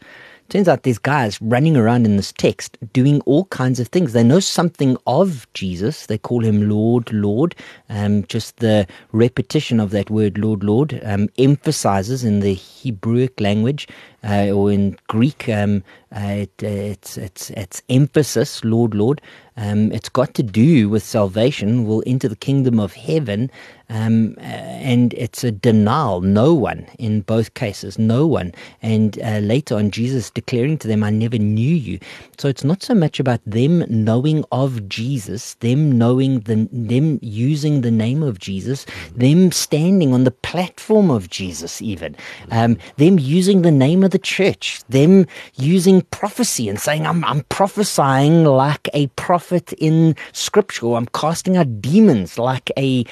Turns 0.49 0.69
out 0.69 0.85
there's 0.85 0.99
guys 0.99 1.43
running 1.43 1.77
around 1.77 2.05
in 2.07 2.17
this 2.17 2.33
text 2.33 2.79
doing 2.93 3.21
all 3.23 3.47
kinds 3.47 3.81
of 3.81 3.89
things. 3.89 4.13
They 4.13 4.23
know 4.23 4.39
something 4.39 4.97
of 5.07 5.47
Jesus. 5.55 6.07
They 6.07 6.19
call 6.19 6.45
him 6.45 6.69
Lord, 6.69 7.13
Lord. 7.13 7.57
Um, 7.89 8.25
just 8.27 8.59
the 8.59 8.87
repetition 9.11 9.81
of 9.81 9.91
that 9.91 10.09
word, 10.09 10.39
Lord, 10.39 10.63
Lord, 10.63 11.01
um, 11.05 11.29
emphasizes 11.37 12.23
in 12.23 12.41
the 12.41 12.55
Hebrewic 12.55 13.41
language 13.41 13.89
uh, 14.25 14.51
or 14.51 14.71
in 14.71 14.97
Greek, 15.09 15.49
um, 15.49 15.83
uh, 16.15 16.21
it, 16.21 16.63
uh, 16.63 16.67
it's, 16.67 17.19
it's, 17.19 17.51
it's 17.51 17.83
emphasis, 17.89 18.65
Lord, 18.65 18.95
Lord. 18.95 19.21
Um, 19.59 19.91
it's 19.93 20.11
got 20.11 20.35
to 20.35 20.43
do 20.43 20.89
with 20.89 21.03
salvation. 21.03 21.87
We'll 21.87 22.03
enter 22.07 22.29
the 22.29 22.37
kingdom 22.37 22.79
of 22.79 22.93
heaven. 22.95 23.51
Um, 23.89 24.35
uh, 24.39 24.43
and 24.43 25.15
it's 25.15 25.45
a 25.45 25.53
denial. 25.53 26.21
No 26.21 26.53
one 26.53 26.87
in 26.99 27.21
both 27.21 27.55
cases, 27.55 27.99
no 27.99 28.27
one. 28.27 28.53
And 28.83 29.19
uh, 29.23 29.39
later 29.39 29.77
on, 29.77 29.93
Jesus 29.93 30.31
declaring 30.31 30.77
to 30.79 30.89
them, 30.89 31.05
I 31.05 31.11
never 31.11 31.39
knew 31.39 31.75
you. 31.75 32.01
So 32.37 32.49
it's 32.49 32.65
not 32.65 32.83
so 32.83 32.95
much 32.95 33.21
about 33.21 33.41
them 33.47 33.85
knowing 33.89 34.45
of 34.51 34.89
Jesus, 34.89 35.55
them 35.55 35.97
knowing 35.97 36.41
the, 36.41 36.69
them 36.73 37.19
using 37.23 37.81
the 37.81 37.91
name 37.91 38.23
of 38.23 38.39
Jesus, 38.41 38.87
them 39.15 39.53
standing 39.53 40.13
on 40.13 40.25
the 40.25 40.33
platform 40.33 41.11
of 41.11 41.31
Jesus, 41.31 41.81
even, 41.81 42.17
um, 42.51 42.77
them 42.97 43.19
using 43.19 43.63
the 43.63 43.71
name 43.71 44.03
of 44.07 44.13
the 44.13 44.19
church, 44.19 44.83
them 44.89 45.27
using 45.57 46.01
prophecy 46.03 46.69
and 46.69 46.81
saying, 46.81 47.07
I'm, 47.07 47.25
I'm 47.25 47.43
prophesying 47.51 48.45
like 48.45 48.89
a 48.95 49.09
prophet 49.09 49.75
in 49.75 50.17
scripture, 50.33 50.95
I'm 50.95 51.07
casting 51.07 51.57
out 51.59 51.83
demons 51.83 52.39
like 52.39 52.71
a 52.79 53.05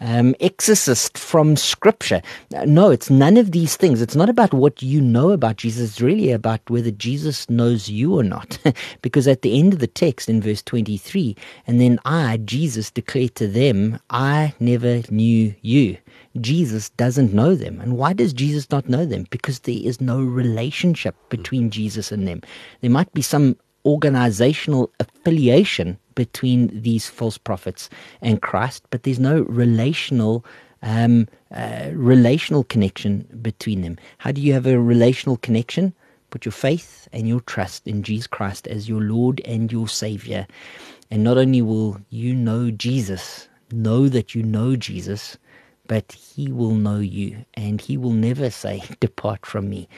um, 0.00 0.34
exorcist 0.40 1.18
from 1.18 1.56
Scripture. 1.56 2.22
No, 2.50 2.90
it's 2.90 3.10
none 3.10 3.36
of 3.36 3.52
these 3.52 3.76
things. 3.76 4.00
It's 4.00 4.16
not 4.16 4.28
about 4.28 4.54
what 4.54 4.82
you 4.82 5.00
know 5.00 5.30
about 5.30 5.56
Jesus. 5.56 5.90
It's 5.90 6.00
really 6.00 6.30
about 6.30 6.60
whether 6.68 6.90
Jesus 6.90 7.48
knows 7.50 7.88
you 7.88 8.18
or 8.18 8.22
not. 8.22 8.58
because 9.02 9.26
at 9.26 9.42
the 9.42 9.58
end 9.58 9.72
of 9.72 9.78
the 9.80 9.86
text 9.86 10.28
in 10.28 10.40
verse 10.40 10.62
23, 10.62 11.36
and 11.66 11.80
then 11.80 11.98
I, 12.04 12.38
Jesus, 12.38 12.90
declared 12.90 13.34
to 13.36 13.48
them, 13.48 13.98
I 14.10 14.54
never 14.60 15.02
knew 15.10 15.54
you. 15.62 15.98
Jesus 16.42 16.90
doesn't 16.90 17.34
know 17.34 17.54
them. 17.54 17.80
And 17.80 17.96
why 17.96 18.12
does 18.12 18.32
Jesus 18.32 18.70
not 18.70 18.88
know 18.88 19.04
them? 19.04 19.26
Because 19.30 19.60
there 19.60 19.80
is 19.82 20.00
no 20.00 20.20
relationship 20.20 21.14
between 21.28 21.70
Jesus 21.70 22.12
and 22.12 22.26
them. 22.26 22.42
There 22.80 22.90
might 22.90 23.12
be 23.12 23.22
some 23.22 23.56
organizational 23.84 24.90
affiliation 25.00 25.98
between 26.14 26.82
these 26.82 27.08
false 27.08 27.38
prophets 27.38 27.88
and 28.20 28.42
Christ, 28.42 28.84
but 28.90 29.02
there's 29.02 29.20
no 29.20 29.42
relational 29.42 30.44
um, 30.82 31.26
uh, 31.52 31.90
relational 31.92 32.64
connection 32.64 33.26
between 33.42 33.82
them. 33.82 33.98
How 34.18 34.32
do 34.32 34.40
you 34.40 34.52
have 34.52 34.66
a 34.66 34.78
relational 34.78 35.36
connection? 35.38 35.92
Put 36.30 36.44
your 36.44 36.52
faith 36.52 37.08
and 37.12 37.26
your 37.26 37.40
trust 37.40 37.86
in 37.86 38.02
Jesus 38.02 38.26
Christ 38.26 38.66
as 38.68 38.88
your 38.88 39.00
Lord 39.00 39.40
and 39.44 39.72
your 39.72 39.88
Savior. 39.88 40.46
And 41.10 41.24
not 41.24 41.38
only 41.38 41.62
will 41.62 42.00
you 42.10 42.34
know 42.34 42.70
Jesus, 42.70 43.48
know 43.72 44.08
that 44.08 44.34
you 44.34 44.42
know 44.42 44.76
Jesus, 44.76 45.38
but 45.88 46.12
He 46.12 46.52
will 46.52 46.74
know 46.74 47.00
you 47.00 47.44
and 47.54 47.80
He 47.80 47.96
will 47.96 48.12
never 48.12 48.50
say, 48.50 48.84
Depart 49.00 49.44
from 49.44 49.68
me 49.68 49.88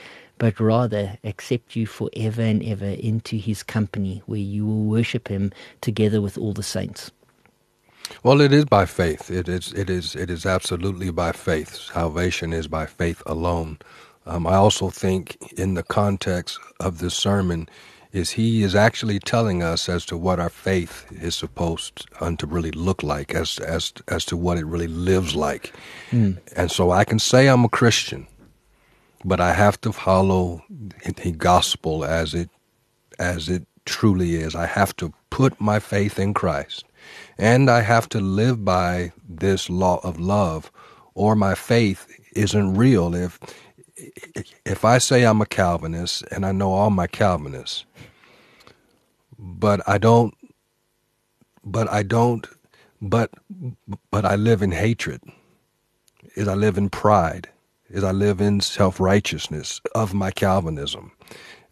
but 0.41 0.59
rather 0.59 1.19
accept 1.23 1.75
you 1.75 1.85
forever 1.85 2.41
and 2.41 2.63
ever 2.63 2.83
into 2.87 3.35
his 3.35 3.61
company 3.61 4.23
where 4.25 4.39
you 4.39 4.65
will 4.65 4.85
worship 4.85 5.27
him 5.27 5.51
together 5.81 6.19
with 6.19 6.35
all 6.35 6.51
the 6.51 6.63
saints. 6.63 7.11
Well, 8.23 8.41
it 8.41 8.51
is 8.51 8.65
by 8.65 8.87
faith. 8.87 9.29
It 9.29 9.47
is. 9.47 9.71
It 9.73 9.87
is. 9.87 10.15
It 10.15 10.31
is 10.31 10.47
absolutely 10.47 11.11
by 11.11 11.31
faith. 11.31 11.75
Salvation 11.75 12.53
is 12.53 12.67
by 12.67 12.87
faith 12.87 13.21
alone. 13.27 13.77
Um, 14.25 14.47
I 14.47 14.55
also 14.55 14.89
think, 14.89 15.37
in 15.57 15.75
the 15.75 15.83
context 15.83 16.59
of 16.79 16.97
this 16.97 17.13
sermon, 17.13 17.69
is 18.11 18.31
he 18.31 18.63
is 18.63 18.75
actually 18.75 19.19
telling 19.19 19.63
us 19.63 19.87
as 19.87 20.05
to 20.05 20.17
what 20.17 20.39
our 20.39 20.49
faith 20.49 21.05
is 21.11 21.35
supposed 21.35 22.07
um, 22.19 22.37
to 22.37 22.47
really 22.47 22.71
look 22.71 23.03
like, 23.03 23.33
as 23.33 23.59
as 23.59 23.93
as 24.07 24.25
to 24.25 24.37
what 24.37 24.57
it 24.57 24.65
really 24.65 24.87
lives 24.87 25.35
like. 25.35 25.73
Mm. 26.11 26.37
And 26.55 26.71
so 26.71 26.91
I 26.91 27.03
can 27.03 27.19
say 27.19 27.47
I'm 27.47 27.65
a 27.65 27.69
Christian, 27.69 28.27
but 29.23 29.39
I 29.39 29.53
have 29.53 29.79
to 29.81 29.91
follow 29.91 30.63
the 30.69 31.31
gospel 31.31 32.03
as 32.03 32.33
it 32.33 32.49
as 33.19 33.49
it 33.49 33.65
truly 33.85 34.35
is. 34.35 34.55
I 34.55 34.65
have 34.65 34.95
to 34.97 35.13
put 35.29 35.59
my 35.59 35.79
faith 35.79 36.19
in 36.19 36.33
Christ. 36.33 36.85
And 37.37 37.69
I 37.69 37.81
have 37.81 38.07
to 38.09 38.19
live 38.19 38.63
by 38.63 39.11
this 39.27 39.69
law 39.69 39.99
of 40.03 40.19
love 40.19 40.71
or 41.13 41.35
my 41.35 41.55
faith 41.55 42.07
isn't 42.33 42.75
real 42.75 43.13
if 43.15 43.39
if 44.65 44.85
I 44.85 44.97
say 44.99 45.23
I'm 45.23 45.41
a 45.41 45.45
Calvinist 45.45 46.23
and 46.31 46.45
I 46.45 46.51
know 46.51 46.73
all 46.73 46.89
my 46.89 47.07
Calvinists 47.07 47.85
but 49.39 49.81
I 49.87 49.97
don't 49.97 50.33
but 51.63 51.91
I 51.91 52.03
don't 52.03 52.47
but 53.01 53.31
but 54.11 54.25
I 54.25 54.35
live 54.35 54.61
in 54.61 54.71
hatred 54.71 55.21
is 56.35 56.47
I 56.47 56.55
live 56.55 56.77
in 56.77 56.89
pride 56.89 57.49
is 57.91 58.03
I 58.03 58.11
live 58.11 58.41
in 58.41 58.61
self 58.61 58.99
righteousness 58.99 59.81
of 59.93 60.13
my 60.13 60.31
Calvinism, 60.31 61.11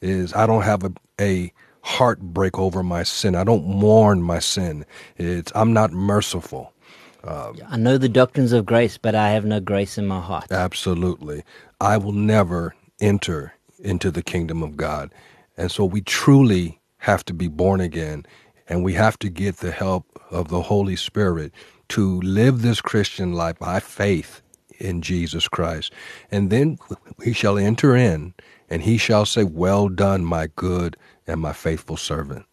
is 0.01 0.33
I 0.33 0.45
don't 0.45 0.63
have 0.63 0.83
a, 0.83 0.93
a 1.19 1.53
heartbreak 1.81 2.59
over 2.59 2.83
my 2.83 3.03
sin. 3.03 3.35
I 3.35 3.43
don't 3.43 3.65
mourn 3.65 4.21
my 4.21 4.39
sin. 4.39 4.85
It's 5.17 5.51
I'm 5.55 5.73
not 5.73 5.91
merciful. 5.93 6.73
Um, 7.23 7.57
I 7.67 7.77
know 7.77 7.97
the 7.97 8.09
doctrines 8.09 8.53
of 8.53 8.65
grace, 8.65 8.97
but 8.97 9.15
I 9.15 9.31
have 9.31 9.45
no 9.45 9.59
grace 9.59 9.97
in 9.97 10.07
my 10.07 10.21
heart. 10.21 10.51
Absolutely. 10.51 11.43
I 11.81 11.97
will 11.97 12.13
never 12.13 12.75
enter 12.99 13.53
into 13.79 14.11
the 14.11 14.21
kingdom 14.21 14.63
of 14.63 14.77
God. 14.77 15.13
And 15.57 15.71
so 15.71 15.85
we 15.85 16.01
truly 16.01 16.79
have 16.99 17.25
to 17.25 17.33
be 17.33 17.47
born 17.47 17.81
again 17.81 18.25
and 18.67 18.83
we 18.83 18.93
have 18.93 19.17
to 19.19 19.29
get 19.29 19.57
the 19.57 19.71
help 19.71 20.21
of 20.29 20.49
the 20.49 20.61
Holy 20.61 20.95
Spirit 20.95 21.51
to 21.89 22.21
live 22.21 22.61
this 22.61 22.81
Christian 22.81 23.33
life 23.33 23.57
by 23.57 23.79
faith 23.79 24.41
in 24.77 25.01
Jesus 25.01 25.47
Christ. 25.47 25.91
And 26.31 26.49
then 26.49 26.77
we 27.17 27.33
shall 27.33 27.57
enter 27.57 27.95
in, 27.95 28.33
and 28.69 28.83
he 28.83 28.97
shall 28.97 29.25
say, 29.25 29.43
Well 29.43 29.89
done, 29.89 30.23
my 30.23 30.47
good 30.55 30.95
and 31.27 31.41
my 31.41 31.51
faithful 31.51 31.97
servant. 31.97 32.45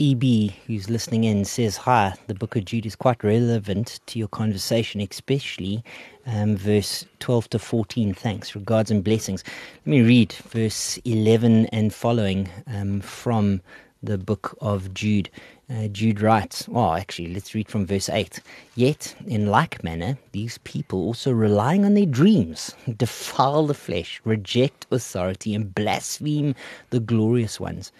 EB, 0.00 0.50
who's 0.66 0.88
listening 0.88 1.24
in, 1.24 1.44
says, 1.44 1.76
Hi, 1.76 2.14
the 2.26 2.34
book 2.34 2.56
of 2.56 2.64
Jude 2.64 2.86
is 2.86 2.96
quite 2.96 3.22
relevant 3.22 4.00
to 4.06 4.18
your 4.18 4.28
conversation, 4.28 4.98
especially 5.02 5.84
um, 6.26 6.56
verse 6.56 7.04
12 7.18 7.50
to 7.50 7.58
14. 7.58 8.14
Thanks. 8.14 8.54
Regards 8.54 8.90
and 8.90 9.04
blessings. 9.04 9.44
Let 9.84 9.90
me 9.90 10.00
read 10.00 10.32
verse 10.32 10.96
11 11.04 11.66
and 11.66 11.92
following 11.92 12.48
um, 12.66 13.02
from 13.02 13.60
the 14.02 14.16
book 14.16 14.56
of 14.62 14.94
Jude. 14.94 15.28
Uh, 15.68 15.88
Jude 15.88 16.22
writes, 16.22 16.66
well, 16.66 16.94
actually, 16.94 17.34
let's 17.34 17.54
read 17.54 17.68
from 17.68 17.84
verse 17.84 18.08
8. 18.08 18.40
Yet, 18.74 19.14
in 19.26 19.48
like 19.48 19.84
manner, 19.84 20.16
these 20.32 20.58
people 20.64 21.00
also 21.00 21.30
relying 21.30 21.84
on 21.84 21.92
their 21.92 22.06
dreams 22.06 22.74
defile 22.96 23.66
the 23.66 23.74
flesh, 23.74 24.20
reject 24.24 24.86
authority, 24.90 25.54
and 25.54 25.74
blaspheme 25.74 26.54
the 26.88 27.00
glorious 27.00 27.60
ones. 27.60 27.92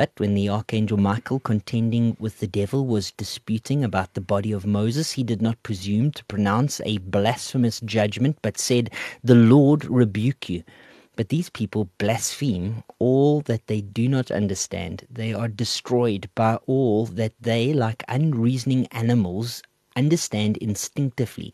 But 0.00 0.12
when 0.16 0.32
the 0.32 0.48
archangel 0.48 0.96
Michael, 0.96 1.40
contending 1.40 2.16
with 2.18 2.40
the 2.40 2.46
devil, 2.46 2.86
was 2.86 3.10
disputing 3.10 3.84
about 3.84 4.14
the 4.14 4.22
body 4.22 4.50
of 4.50 4.64
Moses, 4.64 5.12
he 5.12 5.22
did 5.22 5.42
not 5.42 5.62
presume 5.62 6.10
to 6.12 6.24
pronounce 6.24 6.80
a 6.86 6.96
blasphemous 6.96 7.80
judgment, 7.80 8.38
but 8.40 8.56
said, 8.56 8.88
The 9.22 9.34
Lord 9.34 9.84
rebuke 9.84 10.48
you. 10.48 10.64
But 11.16 11.28
these 11.28 11.50
people 11.50 11.90
blaspheme 11.98 12.82
all 12.98 13.42
that 13.42 13.66
they 13.66 13.82
do 13.82 14.08
not 14.08 14.30
understand. 14.30 15.06
They 15.10 15.34
are 15.34 15.48
destroyed 15.48 16.30
by 16.34 16.54
all 16.66 17.04
that 17.04 17.34
they, 17.38 17.74
like 17.74 18.02
unreasoning 18.08 18.86
animals, 18.92 19.62
understand 19.96 20.56
instinctively. 20.58 21.52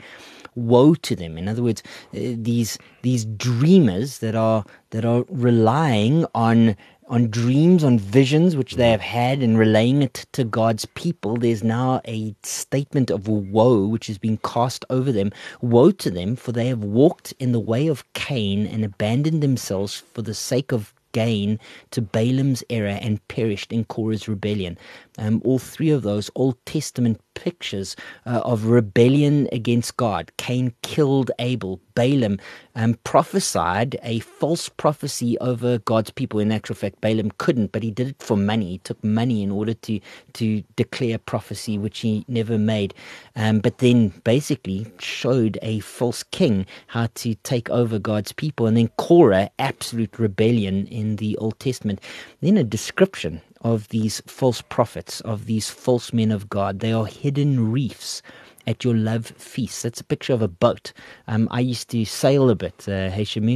Woe 0.55 0.95
to 0.95 1.17
them! 1.17 1.37
In 1.37 1.49
other 1.49 1.63
words, 1.63 1.83
uh, 2.15 2.35
these 2.37 2.79
these 3.03 3.25
dreamers 3.25 4.19
that 4.19 4.35
are 4.35 4.65
that 4.91 5.05
are 5.05 5.25
relying 5.29 6.27
on 6.35 6.77
on 7.09 7.31
dreams, 7.31 7.85
on 7.85 7.99
visions 7.99 8.57
which 8.57 8.75
they 8.75 8.91
have 8.91 9.01
had, 9.01 9.43
and 9.43 9.59
relaying 9.59 10.03
it 10.03 10.27
to 10.33 10.45
God's 10.45 10.87
people, 10.87 11.37
there's 11.37 11.63
now 11.63 12.01
a 12.07 12.35
statement 12.43 13.11
of 13.11 13.29
woe 13.29 13.87
which 13.87 14.11
is 14.11 14.19
being 14.19 14.39
cast 14.39 14.85
over 14.91 15.13
them. 15.13 15.33
Woe 15.61 15.93
to 15.93 16.11
them, 16.11 16.37
for 16.37 16.53
they 16.53 16.67
have 16.69 16.83
walked 16.83 17.33
in 17.39 17.53
the 17.53 17.61
way 17.61 17.87
of 17.87 18.11
Cain 18.15 18.67
and 18.67 18.85
abandoned 18.85 19.43
themselves 19.43 20.03
for 20.15 20.23
the 20.23 20.35
sake 20.35 20.73
of 20.73 20.93
gain 21.13 21.59
to 21.93 22.03
Balaam's 22.03 22.63
error 22.69 22.99
and 23.01 23.27
perished 23.29 23.73
in 23.73 23.87
Korah's 23.87 24.29
rebellion. 24.29 24.77
Um, 25.19 25.43
all 25.45 25.59
three 25.59 25.91
of 25.91 26.03
those 26.03 26.31
Old 26.35 26.57
Testament 26.67 27.21
pictures 27.35 27.95
uh, 28.25 28.41
of 28.45 28.67
rebellion 28.67 29.49
against 29.53 29.97
God. 29.97 30.33
Cain 30.39 30.75
killed 30.83 31.31
Abel. 31.39 31.81
Balaam 31.95 32.39
um, 32.75 32.95
prophesied 33.05 33.99
a 34.03 34.19
false 34.21 34.69
prophecy 34.69 35.39
over 35.39 35.79
God's 35.79 36.11
people. 36.11 36.41
In 36.41 36.53
actual 36.53 36.75
fact, 36.75 37.01
Balaam 37.01 37.31
couldn't, 37.39 37.73
but 37.73 37.83
he 37.83 37.91
did 37.91 38.09
it 38.09 38.23
for 38.23 38.37
money. 38.37 38.73
He 38.73 38.79
took 38.79 39.03
money 39.03 39.43
in 39.43 39.51
order 39.51 39.75
to 39.75 40.01
to 40.35 40.63
declare 40.77 41.19
prophecy, 41.19 41.79
which 41.79 42.01
he 42.01 42.25
never 42.29 42.59
made. 42.59 42.95
Um, 43.35 43.61
but 43.61 43.79
then 43.79 44.09
basically 44.25 44.87
showed 44.99 45.59
a 45.63 45.81
false 45.81 46.23
king 46.23 46.67
how 46.89 47.09
to 47.15 47.35
take 47.37 47.71
over 47.71 47.99
God's 47.99 48.33
people. 48.33 48.67
And 48.67 48.77
then 48.77 48.91
Korah, 48.99 49.51
absolute 49.59 50.19
rebellion 50.19 50.87
in 50.89 51.17
the 51.17 51.37
Old 51.39 51.59
Testament. 51.61 52.01
Then 52.41 52.57
a 52.57 52.65
description 52.65 53.41
of 53.63 53.89
these 53.89 54.23
false 54.27 54.63
prophets, 54.63 55.21
of 55.23 55.47
these 55.47 55.71
false 55.71 56.13
men 56.13 56.31
of 56.31 56.49
God. 56.49 56.81
They 56.81 56.93
are 56.93 57.07
hidden 57.07 57.71
reefs 57.73 58.23
at 58.67 58.85
your 58.85 58.95
love 58.95 59.27
feast. 59.27 59.83
That's 59.83 60.01
a 60.01 60.05
picture 60.05 60.33
of 60.33 60.43
a 60.43 60.49
boat. 60.49 60.93
Um, 61.29 61.49
I 61.51 61.61
used 61.61 61.89
to 61.91 62.05
sail 62.05 62.51
a 62.51 62.55
bit, 62.55 62.89
uh, 62.89 63.11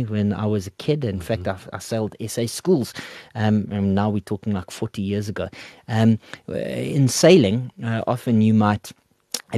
when 0.06 0.32
I 0.32 0.46
was 0.46 0.66
a 0.66 0.70
kid. 0.72 1.04
In 1.04 1.18
mm-hmm. 1.18 1.44
fact, 1.44 1.48
I, 1.48 1.76
I, 1.76 1.78
sailed 1.78 2.14
SA 2.26 2.46
schools. 2.46 2.94
Um, 3.34 3.66
and 3.70 3.94
now 3.94 4.10
we're 4.10 4.20
talking 4.20 4.52
like 4.52 4.70
40 4.70 5.02
years 5.02 5.28
ago. 5.28 5.48
Um, 5.88 6.18
in 6.48 7.08
sailing, 7.08 7.72
uh, 7.82 8.02
often 8.06 8.40
you 8.40 8.54
might 8.54 8.92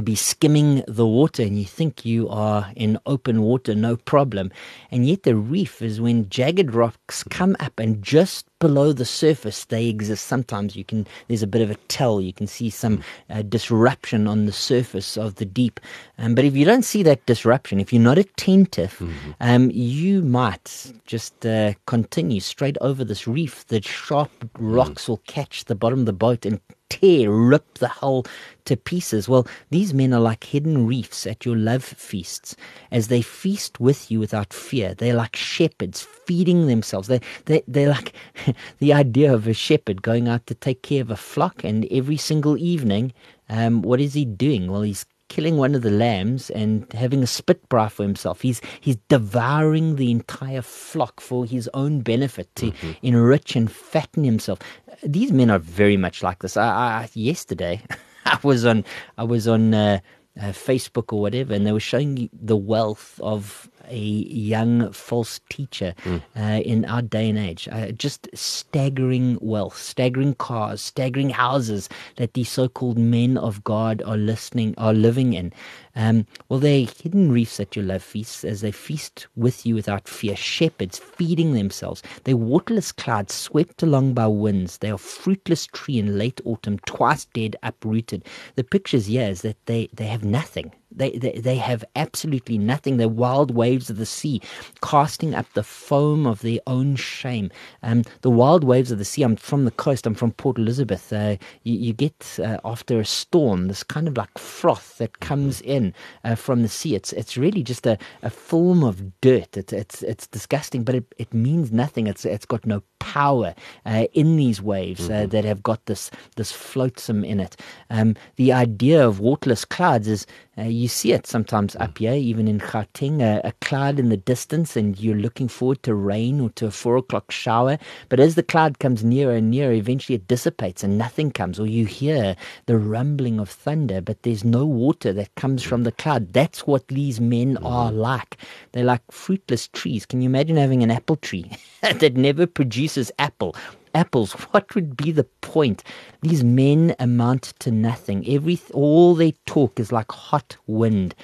be 0.03 0.15
skimming 0.15 0.83
the 0.87 1.05
water 1.05 1.43
and 1.43 1.57
you 1.59 1.65
think 1.65 2.03
you 2.03 2.27
are 2.29 2.71
in 2.75 2.97
open 3.05 3.43
water, 3.43 3.75
no 3.75 3.95
problem. 3.95 4.51
And 4.89 5.07
yet 5.07 5.23
the 5.23 5.35
reef 5.35 5.81
is 5.81 6.01
when 6.01 6.29
jagged 6.29 6.73
rocks 6.73 7.23
come 7.23 7.55
up 7.59 7.79
and 7.79 8.01
just 8.01 8.47
below 8.63 8.93
the 8.93 9.03
surface 9.03 9.65
they 9.65 9.87
exist. 9.87 10.25
Sometimes 10.25 10.73
you 10.77 10.85
can, 10.85 11.05
there's 11.27 11.43
a 11.43 11.47
bit 11.47 11.61
of 11.61 11.69
a 11.69 11.75
tell, 11.89 12.21
you 12.21 12.31
can 12.31 12.47
see 12.47 12.69
some 12.69 13.03
uh, 13.29 13.41
disruption 13.41 14.25
on 14.25 14.45
the 14.45 14.53
surface 14.53 15.17
of 15.17 15.35
the 15.35 15.43
deep. 15.43 15.81
Um, 16.17 16.33
but 16.33 16.45
if 16.45 16.55
you 16.55 16.63
don't 16.63 16.85
see 16.85 17.03
that 17.03 17.25
disruption, 17.25 17.81
if 17.81 17.91
you're 17.91 18.01
not 18.01 18.17
attentive, 18.17 18.93
mm-hmm. 18.99 19.31
um, 19.41 19.69
you 19.73 20.21
might 20.21 20.93
just 21.05 21.45
uh, 21.45 21.73
continue 21.87 22.39
straight 22.39 22.77
over 22.79 23.03
this 23.03 23.27
reef. 23.27 23.67
The 23.67 23.81
sharp 23.81 24.31
rocks 24.57 25.03
mm. 25.03 25.09
will 25.09 25.21
catch 25.27 25.65
the 25.65 25.75
bottom 25.75 25.99
of 25.99 26.05
the 26.05 26.13
boat 26.13 26.45
and 26.45 26.61
tear, 26.89 27.31
rip 27.31 27.79
the 27.79 27.87
hull 27.87 28.25
to 28.65 28.77
pieces. 28.77 29.27
Well, 29.27 29.47
these 29.69 29.93
men 29.93 30.13
are 30.13 30.19
like 30.19 30.43
hidden 30.43 30.87
reefs 30.87 31.27
at 31.27 31.45
your 31.45 31.55
love 31.55 31.83
feasts. 31.83 32.55
As 32.91 33.07
they 33.07 33.21
feast 33.21 33.79
with 33.79 34.09
you 34.09 34.19
without 34.19 34.53
fear, 34.53 34.93
they're 34.93 35.15
like 35.15 35.35
shepherds 35.35 36.01
feeding 36.01 36.67
themselves. 36.67 37.07
They, 37.07 37.21
they, 37.45 37.63
they're 37.67 37.89
like 37.89 38.13
the 38.79 38.93
idea 38.93 39.33
of 39.33 39.47
a 39.47 39.53
shepherd 39.53 40.01
going 40.01 40.27
out 40.27 40.47
to 40.47 40.55
take 40.55 40.83
care 40.83 41.01
of 41.01 41.11
a 41.11 41.17
flock, 41.17 41.63
and 41.63 41.85
every 41.91 42.17
single 42.17 42.57
evening, 42.57 43.13
um, 43.49 43.81
what 43.81 43.99
is 43.99 44.13
he 44.13 44.25
doing? 44.25 44.71
Well, 44.71 44.81
he's 44.81 45.05
killing 45.33 45.57
one 45.57 45.73
of 45.73 45.81
the 45.81 45.89
lambs 45.89 46.51
and 46.51 46.85
having 46.93 47.23
a 47.23 47.27
spit 47.27 47.67
braai 47.67 47.89
for 47.89 48.03
himself. 48.03 48.41
He's 48.41 48.61
he's 48.79 48.97
devouring 49.09 49.95
the 49.95 50.11
entire 50.11 50.61
flock 50.61 51.19
for 51.19 51.43
his 51.43 51.67
own 51.73 52.01
benefit 52.01 52.55
to 52.57 52.67
mm-hmm. 52.67 52.91
enrich 53.01 53.55
and 53.55 53.71
fatten 53.71 54.23
himself. 54.23 54.59
These 55.01 55.31
men 55.31 55.49
are 55.49 55.57
very 55.57 55.97
much 55.97 56.21
like 56.21 56.43
this. 56.43 56.55
I, 56.55 56.67
I 56.67 57.09
yesterday 57.15 57.81
I 58.25 58.37
was 58.43 58.63
on 58.63 58.85
I 59.17 59.23
was 59.23 59.47
on 59.47 59.73
uh, 59.73 60.01
uh, 60.39 60.53
Facebook 60.69 61.11
or 61.11 61.19
whatever, 61.19 61.55
and 61.55 61.65
they 61.65 61.71
were 61.71 61.79
showing 61.79 62.29
the 62.31 62.57
wealth 62.57 63.19
of 63.23 63.71
a 63.87 63.97
young 63.97 64.91
false 64.91 65.39
teacher 65.49 65.93
mm. 66.03 66.21
uh, 66.35 66.61
in 66.61 66.85
our 66.85 67.01
day 67.01 67.29
and 67.29 67.37
age. 67.37 67.67
Uh, 67.71 67.91
just 67.91 68.27
staggering 68.33 69.37
wealth, 69.41 69.77
staggering 69.77 70.35
cars, 70.35 70.81
staggering 70.81 71.29
houses 71.29 71.89
that 72.17 72.33
these 72.33 72.49
so-called 72.49 72.97
men 72.97 73.37
of 73.37 73.63
God 73.63 74.01
are 74.03 74.17
listening, 74.17 74.73
are 74.77 74.93
living 74.93 75.33
in. 75.33 75.53
Um, 75.95 76.25
well, 76.49 76.59
they're 76.59 76.87
hidden 76.87 77.31
reefs 77.31 77.59
at 77.59 77.75
your 77.75 77.85
love 77.85 78.01
feasts 78.01 78.43
as 78.43 78.61
they 78.61 78.71
feast 78.71 79.27
with 79.35 79.65
you 79.65 79.75
without 79.75 80.07
fear. 80.07 80.35
Shepherds 80.35 80.97
feeding 80.97 81.53
themselves. 81.53 82.01
They're 82.23 82.35
waterless 82.37 82.91
clouds 82.91 83.33
swept 83.33 83.83
along 83.83 84.13
by 84.13 84.27
winds. 84.27 84.79
They 84.79 84.89
are 84.89 84.97
fruitless 84.97 85.67
tree 85.67 85.99
in 85.99 86.17
late 86.17 86.41
autumn, 86.45 86.79
twice 86.79 87.25
dead, 87.25 87.55
uprooted. 87.61 88.25
The 88.55 88.63
pictures 88.63 89.05
here 89.05 89.29
is 89.29 89.43
that 89.43 89.63
they, 89.65 89.89
they 89.93 90.07
have 90.07 90.23
nothing. 90.23 90.71
They, 90.95 91.11
they, 91.11 91.33
they 91.33 91.55
have 91.57 91.83
absolutely 91.95 92.57
nothing. 92.57 92.97
They're 92.97 93.07
wild 93.07 93.51
waves 93.51 93.89
of 93.89 93.97
the 93.97 94.05
sea, 94.05 94.41
casting 94.81 95.33
up 95.33 95.51
the 95.53 95.63
foam 95.63 96.25
of 96.25 96.41
their 96.41 96.59
own 96.67 96.95
shame. 96.95 97.49
Um, 97.81 98.03
the 98.21 98.29
wild 98.29 98.63
waves 98.63 98.91
of 98.91 98.97
the 98.97 99.05
sea, 99.05 99.23
I'm 99.23 99.35
from 99.35 99.65
the 99.65 99.71
coast, 99.71 100.05
I'm 100.05 100.15
from 100.15 100.31
Port 100.31 100.57
Elizabeth. 100.57 101.11
Uh, 101.11 101.37
you, 101.63 101.75
you, 101.75 101.93
get, 101.93 102.39
uh, 102.43 102.57
after 102.63 102.99
a 102.99 103.05
storm, 103.05 103.67
this 103.67 103.83
kind 103.83 104.07
of 104.07 104.17
like 104.17 104.37
froth 104.37 104.97
that 104.97 105.19
comes 105.19 105.61
in 105.61 105.93
uh, 106.23 106.35
from 106.35 106.61
the 106.61 106.69
sea. 106.69 106.95
It's, 106.95 107.13
it's 107.13 107.37
really 107.37 107.63
just 107.63 107.85
a, 107.85 107.97
a 108.21 108.29
film 108.29 108.83
of 108.83 109.19
dirt. 109.21 109.57
It's, 109.57 109.73
it's, 109.73 110.03
it's 110.03 110.27
disgusting, 110.27 110.83
but 110.83 110.95
it, 110.95 111.05
it 111.17 111.33
means 111.33 111.71
nothing. 111.71 112.07
It's, 112.07 112.25
it's 112.25 112.45
got 112.45 112.65
no 112.65 112.83
power 112.99 113.53
uh, 113.85 114.05
in 114.13 114.37
these 114.37 114.61
waves 114.61 115.09
uh, 115.09 115.13
mm-hmm. 115.13 115.29
that 115.29 115.45
have 115.45 115.61
got 115.63 115.85
this, 115.85 116.09
this 116.35 116.51
flotsam 116.51 117.23
in 117.23 117.39
it. 117.39 117.57
Um, 117.89 118.15
the 118.35 118.53
idea 118.53 119.05
of 119.05 119.19
waterless 119.19 119.65
clouds 119.65 120.07
is 120.07 120.25
uh, 120.57 120.63
you 120.83 120.89
see 120.89 121.13
it 121.13 121.25
sometimes 121.25 121.77
up 121.77 121.97
here, 121.97 122.13
even 122.13 122.47
in 122.47 122.59
Gauteng, 122.59 123.21
a, 123.21 123.41
a, 123.47 123.53
cloud 123.61 123.99
in 123.99 124.09
the 124.09 124.17
distance, 124.17 124.75
and 124.75 124.99
you're 124.99 125.15
looking 125.15 125.47
forward 125.47 125.81
to 125.83 125.95
rain 125.95 126.41
or 126.41 126.49
to 126.51 126.65
a 126.67 126.71
four 126.71 126.97
o'clock 126.97 127.31
shower. 127.31 127.79
But 128.09 128.19
as 128.19 128.35
the 128.35 128.43
cloud 128.43 128.79
comes 128.79 129.03
nearer 129.03 129.33
and 129.33 129.49
nearer, 129.49 129.71
eventually 129.71 130.15
it 130.15 130.27
dissipates 130.27 130.83
and 130.83 130.97
nothing 130.97 131.31
comes, 131.31 131.59
or 131.59 131.65
you 131.65 131.85
hear 131.85 132.35
the 132.65 132.77
rumbling 132.77 133.39
of 133.39 133.49
thunder, 133.49 134.01
but 134.01 134.21
there's 134.23 134.43
no 134.43 134.65
water 134.65 135.13
that 135.13 135.33
comes 135.35 135.63
from 135.63 135.83
the 135.83 135.93
cloud. 135.93 136.33
That's 136.33 136.67
what 136.67 136.87
these 136.89 137.21
men 137.21 137.55
mm-hmm. 137.55 137.65
are 137.65 137.91
like. 137.91 138.37
They're 138.73 138.83
like 138.83 139.09
fruitless 139.09 139.69
trees. 139.69 140.05
Can 140.05 140.21
you 140.21 140.27
imagine 140.27 140.57
having 140.57 140.83
an 140.83 140.91
apple 140.91 141.15
tree 141.15 141.49
that 141.81 142.15
never 142.15 142.45
produces 142.45 143.09
apple? 143.19 143.55
Apples. 143.93 144.33
What 144.51 144.75
would 144.75 144.95
be 144.95 145.11
the 145.11 145.25
point? 145.41 145.83
These 146.21 146.43
men 146.43 146.95
amount 146.99 147.53
to 147.59 147.71
nothing. 147.71 148.27
Every 148.27 148.59
all 148.73 149.15
they 149.15 149.31
talk 149.45 149.79
is 149.79 149.91
like 149.91 150.11
hot 150.11 150.57
wind. 150.67 151.15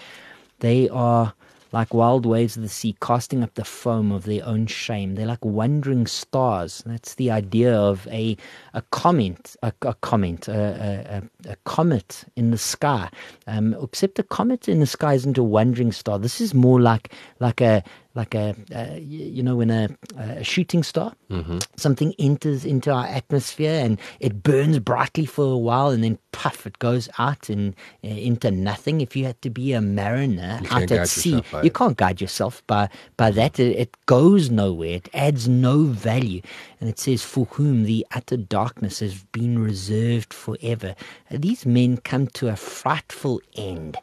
They 0.59 0.89
are 0.89 1.33
like 1.71 1.93
wild 1.93 2.25
waves 2.25 2.57
of 2.57 2.63
the 2.63 2.69
sea, 2.69 2.95
casting 3.01 3.43
up 3.43 3.53
the 3.53 3.63
foam 3.63 4.11
of 4.11 4.23
their 4.23 4.45
own 4.45 4.65
shame. 4.65 5.15
They're 5.15 5.27
like 5.27 5.43
wandering 5.45 6.07
stars. 6.07 6.83
That's 6.85 7.15
the 7.15 7.29
idea 7.31 7.75
of 7.75 8.07
a 8.07 8.35
a 8.73 8.81
comment, 8.91 9.55
a, 9.61 9.71
a 9.83 9.93
comment, 9.95 10.47
a, 10.47 11.21
a, 11.45 11.51
a, 11.51 11.55
comet 11.65 12.25
in 12.35 12.51
the 12.51 12.57
sky. 12.57 13.09
Um, 13.47 13.75
except 13.81 14.19
a 14.19 14.23
comet 14.23 14.67
in 14.67 14.79
the 14.79 14.87
sky 14.87 15.13
isn't 15.13 15.37
a 15.37 15.43
wandering 15.43 15.91
star. 15.91 16.17
This 16.17 16.41
is 16.41 16.53
more 16.53 16.81
like 16.81 17.13
like 17.39 17.61
a 17.61 17.83
like 18.15 18.33
a, 18.33 18.55
a 18.71 18.99
you 18.99 19.43
know 19.43 19.55
when 19.55 19.69
a, 19.69 19.89
a 20.17 20.43
shooting 20.43 20.83
star 20.83 21.13
mm-hmm. 21.29 21.59
something 21.75 22.13
enters 22.17 22.65
into 22.65 22.91
our 22.91 23.05
atmosphere 23.05 23.83
and 23.83 23.99
it 24.19 24.41
burns 24.41 24.79
brightly 24.79 25.25
for 25.25 25.53
a 25.53 25.57
while 25.57 25.89
and 25.89 26.03
then 26.03 26.17
puff 26.31 26.65
it 26.65 26.79
goes 26.79 27.09
out 27.17 27.49
and 27.49 27.75
uh, 28.03 28.07
into 28.07 28.51
nothing. 28.51 29.01
If 29.01 29.15
you 29.15 29.25
had 29.25 29.41
to 29.41 29.49
be 29.49 29.73
a 29.73 29.81
mariner 29.81 30.61
out 30.71 30.91
at 30.91 31.09
sea 31.09 31.43
you 31.63 31.71
can't 31.71 31.97
guide 31.97 32.21
yourself. 32.21 32.63
By 32.67 32.89
by 33.17 33.31
that 33.31 33.59
it, 33.59 33.77
it, 33.77 33.95
goes 34.05 34.49
nowhere. 34.49 34.95
It 34.95 35.09
adds 35.13 35.47
no 35.47 35.83
value. 35.83 36.41
And 36.79 36.89
it 36.89 36.97
says 36.97 37.21
for 37.23 37.45
whom 37.45 37.83
the 37.83 38.05
utter 38.15 38.37
darkness 38.37 38.99
has 39.01 39.23
been 39.25 39.59
reserved 39.59 40.33
forever. 40.33 40.95
These 41.29 41.65
men 41.65 41.97
come 41.97 42.27
to 42.27 42.47
a 42.47 42.55
frightful 42.55 43.41
end 43.55 43.97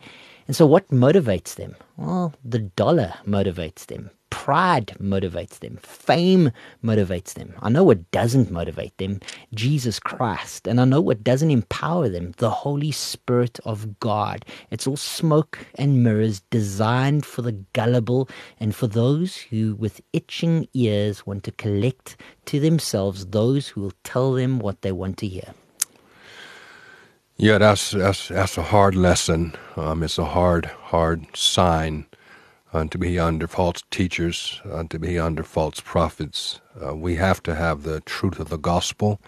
and 0.47 0.55
so, 0.55 0.65
what 0.65 0.89
motivates 0.89 1.57
them? 1.57 1.75
Well, 1.97 2.33
the 2.45 2.61
dollar 2.61 3.15
motivates 3.27 3.87
them. 3.87 4.11
Pride 4.31 4.95
motivates 5.01 5.59
them. 5.59 5.79
Fame 5.83 6.53
motivates 6.85 7.35
them. 7.35 7.55
I 7.63 7.69
know 7.69 7.83
what 7.83 8.11
doesn't 8.13 8.51
motivate 8.51 8.97
them 8.99 9.21
Jesus 9.55 9.99
Christ. 9.99 10.69
And 10.69 10.81
I 10.81 10.85
know 10.85 11.01
what 11.01 11.25
doesn't 11.25 11.51
empower 11.51 12.09
them 12.09 12.33
the 12.37 12.51
Holy 12.51 12.93
Spirit 12.93 13.59
of 13.65 13.99
God. 13.99 14.45
It's 14.71 14.87
all 14.87 14.97
smoke 14.97 15.59
and 15.77 16.05
mirrors 16.05 16.43
designed 16.51 17.27
for 17.27 17.43
the 17.43 17.53
gullible 17.73 18.29
and 18.61 18.75
for 18.75 18.87
those 18.87 19.37
who, 19.37 19.75
with 19.75 20.01
itching 20.13 20.69
ears, 20.75 21.27
want 21.27 21.43
to 21.45 21.53
collect 21.53 22.17
to 22.47 22.61
themselves 22.61 23.27
those 23.27 23.69
who 23.69 23.81
will 23.81 23.95
tell 24.05 24.33
them 24.33 24.61
what 24.61 24.83
they 24.83 24.93
want 24.93 25.19
to 25.19 25.29
hear. 25.29 25.55
Yeah, 27.39 27.59
that's 27.59 27.91
that's 27.93 28.29
that's 28.29 28.59
a 28.59 28.63
hard 28.63 28.95
lesson. 28.95 29.55
Um, 29.77 30.03
it's 30.05 30.19
a 30.19 30.25
hard 30.25 30.67
hard 30.67 31.37
sign 31.37 32.07
uh, 32.73 32.87
to 32.87 32.99
be 32.99 33.19
under 33.19 33.47
false 33.47 33.83
teachers, 33.91 34.63
uh, 34.71 34.85
to 34.91 34.99
be 34.99 35.19
under 35.19 35.43
false 35.43 35.81
prophets. 35.81 36.61
Uh, 36.83 36.97
we 36.97 37.17
have 37.17 37.43
to 37.45 37.55
have 37.55 37.83
the 37.83 38.01
truth 38.03 38.41
of 38.41 38.49
the 38.49 38.57
gospel. 38.59 39.21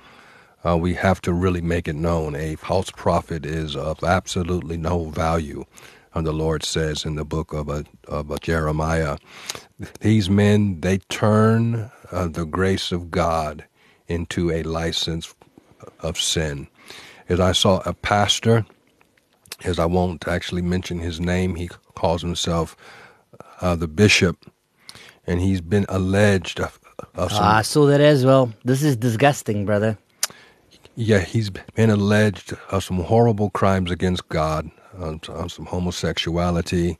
Uh, 0.66 0.76
we 0.78 0.94
have 0.94 1.20
to 1.22 1.34
really 1.34 1.60
make 1.60 1.88
it 1.88 1.96
known. 1.96 2.34
A 2.36 2.56
false 2.56 2.90
prophet 2.90 3.46
is 3.46 3.76
of 3.76 4.02
absolutely 4.04 4.78
no 4.78 5.06
value. 5.10 5.64
And 6.14 6.26
the 6.26 6.32
Lord 6.32 6.64
says 6.64 7.04
in 7.04 7.16
the 7.16 7.24
book 7.26 7.52
of, 7.52 7.68
a, 7.68 7.84
of 8.08 8.30
a 8.30 8.38
Jeremiah, 8.38 9.18
these 10.00 10.30
men, 10.30 10.80
they 10.80 10.98
turn 11.10 11.90
uh, 12.12 12.28
the 12.28 12.46
grace 12.46 12.92
of 12.92 13.10
God 13.10 13.66
into 14.08 14.50
a 14.50 14.62
license 14.64 15.34
of 16.00 16.18
sin 16.18 16.68
is 17.28 17.40
I 17.40 17.52
saw 17.52 17.80
a 17.84 17.92
pastor 17.92 18.64
as 19.64 19.78
I 19.78 19.86
won't 19.86 20.26
actually 20.28 20.62
mention 20.62 20.98
his 20.98 21.20
name. 21.20 21.54
He 21.56 21.68
calls 21.94 22.22
himself 22.22 22.76
uh, 23.60 23.74
the 23.74 23.88
bishop, 23.88 24.50
and 25.26 25.40
he's 25.40 25.60
been 25.60 25.84
alleged 25.88 26.60
of, 26.60 26.78
of 27.14 27.30
some, 27.32 27.42
Ah, 27.42 27.56
I 27.58 27.62
saw 27.62 27.86
that 27.86 28.00
as 28.00 28.24
well. 28.24 28.52
This 28.64 28.82
is 28.82 28.96
disgusting, 28.96 29.66
brother. 29.66 29.98
yeah, 30.94 31.20
he's 31.20 31.50
been 31.50 31.90
alleged 31.90 32.54
of 32.70 32.84
some 32.84 32.98
horrible 33.00 33.50
crimes 33.50 33.90
against 33.90 34.28
God, 34.28 34.70
on, 34.98 35.20
on 35.28 35.48
some 35.48 35.66
homosexuality, 35.66 36.98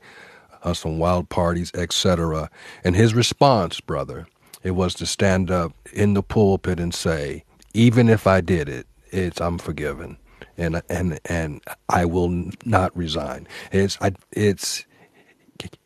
on 0.63 0.75
some 0.75 0.99
wild 0.99 1.29
parties, 1.29 1.71
etc. 1.73 2.49
And 2.83 2.95
his 2.95 3.13
response, 3.13 3.79
brother, 3.79 4.27
it 4.63 4.71
was 4.71 4.93
to 4.95 5.05
stand 5.05 5.49
up 5.49 5.73
in 5.93 6.13
the 6.13 6.23
pulpit 6.23 6.79
and 6.79 6.93
say, 6.93 7.43
"Even 7.73 8.09
if 8.09 8.27
I 8.27 8.41
did 8.41 8.67
it, 8.67 8.85
it's 9.11 9.41
I'm 9.41 9.57
forgiven." 9.57 10.17
And, 10.57 10.81
and 10.89 11.19
and 11.25 11.61
I 11.89 12.05
will 12.05 12.29
not 12.65 12.95
resign. 12.95 13.47
It's 13.71 13.97
I, 14.01 14.13
it's 14.31 14.85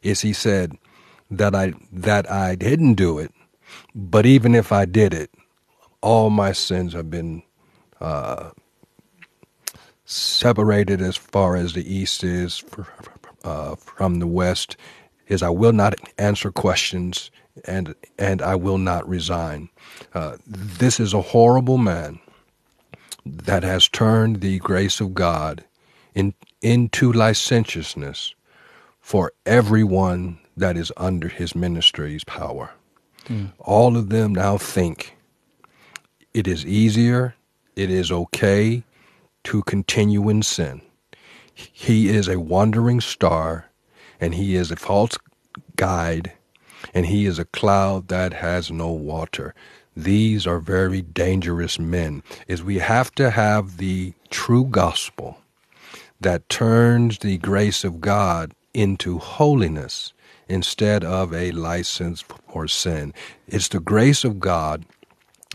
is 0.03 0.21
he 0.21 0.33
said 0.33 0.77
that 1.31 1.55
I 1.55 1.73
that 1.91 2.29
I 2.31 2.55
didn't 2.55 2.95
do 2.95 3.19
it, 3.19 3.31
but 3.95 4.25
even 4.25 4.55
if 4.55 4.71
I 4.71 4.85
did 4.85 5.13
it, 5.13 5.31
all 6.01 6.29
my 6.29 6.51
sins 6.51 6.93
have 6.93 7.09
been 7.09 7.43
uh, 8.01 8.51
separated 10.05 11.01
as 11.01 11.17
far 11.17 11.55
as 11.55 11.73
the 11.73 11.93
east 11.93 12.23
is 12.23 12.63
uh, 13.43 13.75
from 13.75 14.19
the 14.19 14.27
west. 14.27 14.77
Is 15.27 15.43
I 15.43 15.49
will 15.49 15.73
not 15.73 15.95
answer 16.17 16.51
questions 16.51 17.31
and 17.65 17.95
and 18.19 18.41
I 18.41 18.55
will 18.55 18.79
not 18.79 19.07
resign. 19.07 19.69
Uh, 20.13 20.37
this 20.47 20.99
is 20.99 21.13
a 21.13 21.21
horrible 21.21 21.77
man 21.77 22.19
that 23.25 23.63
has 23.63 23.87
turned 23.87 24.41
the 24.41 24.59
grace 24.59 24.99
of 24.99 25.13
God 25.13 25.63
in, 26.13 26.33
into 26.61 27.11
licentiousness 27.11 28.35
for 28.99 29.31
everyone 29.45 30.39
that 30.55 30.77
is 30.77 30.91
under 30.97 31.27
his 31.27 31.55
ministry's 31.55 32.23
power. 32.23 32.71
Hmm. 33.27 33.47
All 33.59 33.97
of 33.97 34.09
them 34.09 34.33
now 34.33 34.57
think 34.57 35.17
it 36.33 36.47
is 36.47 36.65
easier, 36.65 37.35
it 37.75 37.89
is 37.89 38.11
okay 38.11 38.83
to 39.45 39.63
continue 39.63 40.29
in 40.29 40.41
sin. 40.41 40.81
He 41.53 42.09
is 42.09 42.27
a 42.27 42.39
wandering 42.39 43.01
star, 43.01 43.69
and 44.19 44.33
he 44.33 44.55
is 44.55 44.71
a 44.71 44.75
false 44.75 45.17
guide, 45.75 46.33
and 46.93 47.05
he 47.05 47.25
is 47.25 47.39
a 47.39 47.45
cloud 47.45 48.07
that 48.07 48.33
has 48.33 48.71
no 48.71 48.89
water. 48.89 49.53
These 49.95 50.47
are 50.47 50.59
very 50.59 51.01
dangerous 51.01 51.77
men. 51.79 52.23
Is 52.47 52.63
we 52.63 52.79
have 52.79 53.11
to 53.15 53.29
have 53.29 53.77
the 53.77 54.13
true 54.29 54.65
gospel 54.65 55.37
that 56.19 56.49
turns 56.49 57.19
the 57.19 57.37
grace 57.37 57.83
of 57.83 58.01
God 58.01 58.53
into 58.73 59.19
holiness 59.19 60.13
instead 60.47 61.03
of 61.03 61.33
a 61.33 61.51
license 61.51 62.21
for 62.21 62.67
sin. 62.67 63.13
It's 63.47 63.67
the 63.67 63.79
grace 63.79 64.23
of 64.23 64.39
God. 64.39 64.85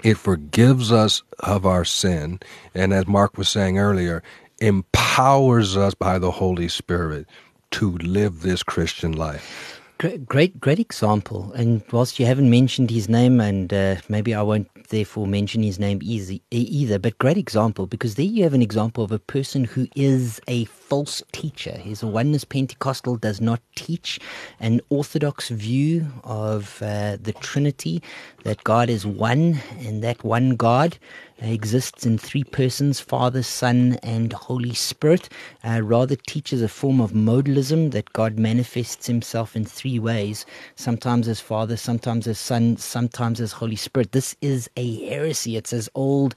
It 0.05 0.17
forgives 0.17 0.93
us 0.93 1.23
of 1.41 1.67
our 1.67 1.85
sin. 1.85 2.41
And 2.75 2.93
as 2.93 3.07
Mark 3.07 3.37
was 3.37 3.49
saying 3.49 3.79
earlier, 3.79 4.23
empowers 4.61 5.77
us 5.77 5.95
by 5.95 6.19
the 6.19 6.31
Holy 6.31 6.69
Spirit 6.69 7.27
to 7.73 7.97
live 7.99 8.43
this 8.43 8.63
Christian 8.63 9.13
life. 9.13 9.78
Great, 9.99 10.27
great, 10.27 10.61
great 10.61 10.79
example. 10.79 11.53
And 11.55 11.83
whilst 11.91 12.21
you 12.21 12.27
haven't 12.27 12.49
mentioned 12.51 12.91
his 12.91 13.09
name, 13.09 13.41
and 13.41 13.73
uh, 13.73 13.97
maybe 14.09 14.33
I 14.33 14.43
won't 14.43 14.69
therefore 14.89 15.27
mention 15.27 15.63
his 15.63 15.79
name 15.79 16.01
easy, 16.03 16.43
either, 16.51 16.99
but 16.99 17.19
great 17.19 17.37
example 17.37 17.87
because 17.87 18.15
there 18.15 18.27
you 18.27 18.43
have 18.45 18.55
an 18.55 18.63
example 18.63 19.05
of 19.05 19.13
a 19.13 19.19
person 19.19 19.65
who 19.65 19.87
is 19.95 20.41
a 20.49 20.65
false 20.67 21.23
teacher. 21.33 21.77
He's 21.79 22.03
a 22.03 22.07
oneness 22.07 22.45
Pentecostal, 22.45 23.17
does 23.17 23.41
not 23.41 23.61
teach 23.77 24.19
an 24.61 24.81
orthodox 24.89 25.49
view 25.51 26.07
of 26.25 26.83
uh, 26.83 27.17
the 27.21 27.35
Trinity, 27.35 28.03
that 28.45 28.65
God 28.65 28.89
is 28.89 29.07
one, 29.07 29.61
and 29.81 30.03
that 30.03 30.25
one 30.25 30.57
God 30.57 30.99
exists 31.41 32.05
in 32.07 32.19
three 32.19 32.45
persons 32.45 33.01
Father, 33.01 33.43
Son, 33.43 33.99
and 34.03 34.33
Holy 34.33 34.75
Spirit. 34.75 35.29
Uh, 35.65 35.81
rather 35.83 36.17
teaches 36.17 36.63
a 36.63 36.69
form 36.69 37.01
of 37.01 37.13
modalism 37.13 37.93
that 37.93 38.13
God 38.13 38.39
manifests 38.39 39.07
himself 39.07 39.55
in 39.55 39.65
three 39.65 39.99
ways 39.99 40.47
sometimes 40.77 41.29
as 41.29 41.41
Father, 41.41 41.77
sometimes 41.77 42.27
as 42.27 42.39
Son, 42.39 42.77
sometimes 42.77 43.41
as 43.41 43.53
Holy 43.53 43.77
Spirit. 43.77 44.13
This 44.13 44.35
is 44.41 44.69
a 44.79 45.09
heresy. 45.09 45.57
It's 45.57 45.73
as 45.73 45.89
old 45.95 46.35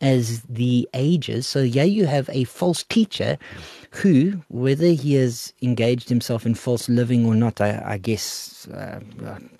as 0.00 0.42
the 0.42 0.88
ages. 0.94 1.46
So, 1.46 1.60
yeah, 1.60 1.84
you 1.84 2.06
have 2.06 2.28
a 2.32 2.44
false 2.44 2.82
teacher 2.84 3.38
who, 3.90 4.42
whether 4.48 4.86
he 4.86 5.14
has 5.14 5.52
engaged 5.60 6.08
himself 6.08 6.46
in 6.46 6.54
false 6.54 6.88
living 6.88 7.26
or 7.26 7.34
not, 7.34 7.60
I, 7.60 7.82
I 7.84 7.98
guess 7.98 8.66
uh, 8.68 9.00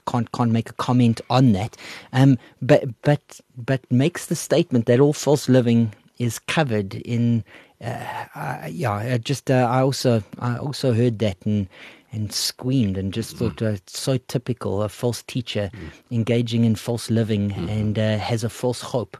can't 0.07 0.33
can't 0.33 0.51
make 0.51 0.71
a 0.71 0.75
comment 0.75 1.21
on 1.29 1.53
that. 1.53 1.77
Um, 2.13 2.39
but 2.61 2.85
but 3.03 3.41
but 3.57 3.81
makes 3.91 4.27
the 4.27 4.37
statement 4.37 4.87
that 4.87 5.01
all 5.01 5.13
false 5.13 5.49
living 5.49 5.93
is 6.19 6.39
covered 6.39 6.95
in. 6.95 7.45
Uh, 7.81 8.27
uh, 8.37 8.69
yeah, 8.71 8.93
I 8.93 9.19
just 9.19 9.51
I 9.51 9.81
also 9.81 10.23
I 10.39 10.57
also 10.57 10.93
heard 10.95 11.19
that 11.19 11.37
and 11.45 11.69
and 12.13 12.33
screamed 12.33 12.97
and 12.99 13.13
just 13.13 13.37
thought 13.37 13.61
uh, 13.63 13.77
so 13.87 14.19
typical 14.19 14.83
a 14.83 14.89
false 14.89 15.23
teacher 15.23 15.71
engaging 16.11 16.65
in 16.65 16.75
false 16.75 17.11
living 17.11 17.53
and 17.71 17.99
uh, 17.99 18.19
has 18.19 18.45
a 18.45 18.51
false 18.51 18.81
hope 18.83 19.17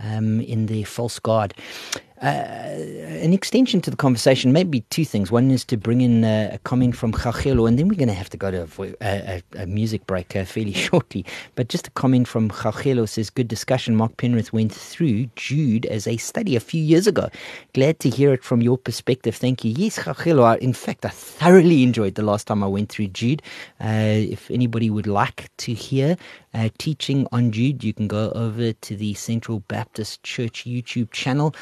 um, 0.00 0.40
in 0.40 0.66
the 0.66 0.84
false 0.84 1.18
god. 1.18 1.54
Uh, 2.22 2.26
an 3.20 3.34
extension 3.34 3.80
to 3.82 3.90
the 3.90 3.96
conversation, 3.96 4.50
maybe 4.52 4.80
two 4.88 5.04
things. 5.04 5.30
One 5.30 5.50
is 5.50 5.64
to 5.66 5.76
bring 5.76 6.00
in 6.00 6.24
uh, 6.24 6.50
a 6.52 6.58
comment 6.58 6.96
from 6.96 7.12
Chachelo, 7.12 7.68
and 7.68 7.78
then 7.78 7.88
we're 7.88 7.96
going 7.96 8.08
to 8.08 8.14
have 8.14 8.30
to 8.30 8.38
go 8.38 8.50
to 8.50 8.66
a, 9.02 9.42
a, 9.56 9.62
a, 9.62 9.66
music 9.66 10.06
break 10.06 10.34
uh, 10.34 10.44
fairly 10.44 10.72
shortly. 10.86 11.26
But 11.56 11.68
just 11.68 11.88
a 11.88 11.90
comment 11.90 12.26
from 12.26 12.48
Chachelo 12.48 13.06
says, 13.06 13.28
Good 13.28 13.48
discussion. 13.48 13.96
Mark 13.96 14.16
Penrith 14.16 14.52
went 14.52 14.72
through 14.72 15.26
Jude 15.36 15.84
as 15.86 16.06
a 16.06 16.16
study 16.16 16.56
a 16.56 16.60
few 16.60 16.82
years 16.82 17.06
ago. 17.06 17.28
Glad 17.74 18.00
to 18.00 18.08
hear 18.08 18.32
it 18.32 18.42
from 18.42 18.62
your 18.62 18.78
perspective. 18.78 19.36
Thank 19.36 19.64
you. 19.64 19.74
Yes, 19.76 19.98
Chachelo, 19.98 20.56
in 20.58 20.72
fact, 20.72 21.04
I 21.04 21.10
thoroughly 21.10 21.82
enjoyed 21.82 22.14
the 22.14 22.22
last 22.22 22.46
time 22.46 22.64
I 22.64 22.66
went 22.66 22.88
through 22.88 23.08
Jude. 23.08 23.42
Uh, 23.78 23.88
if 23.88 24.50
anybody 24.50 24.88
would 24.88 25.06
like 25.06 25.50
to 25.58 25.74
hear 25.74 26.16
teaching 26.78 27.26
on 27.32 27.52
Jude, 27.52 27.84
you 27.84 27.92
can 27.92 28.08
go 28.08 28.30
over 28.30 28.72
to 28.72 28.96
the 28.96 29.14
Central 29.14 29.60
Baptist 29.60 30.22
Church 30.22 30.64
YouTube 30.64 31.10
channel. 31.10 31.54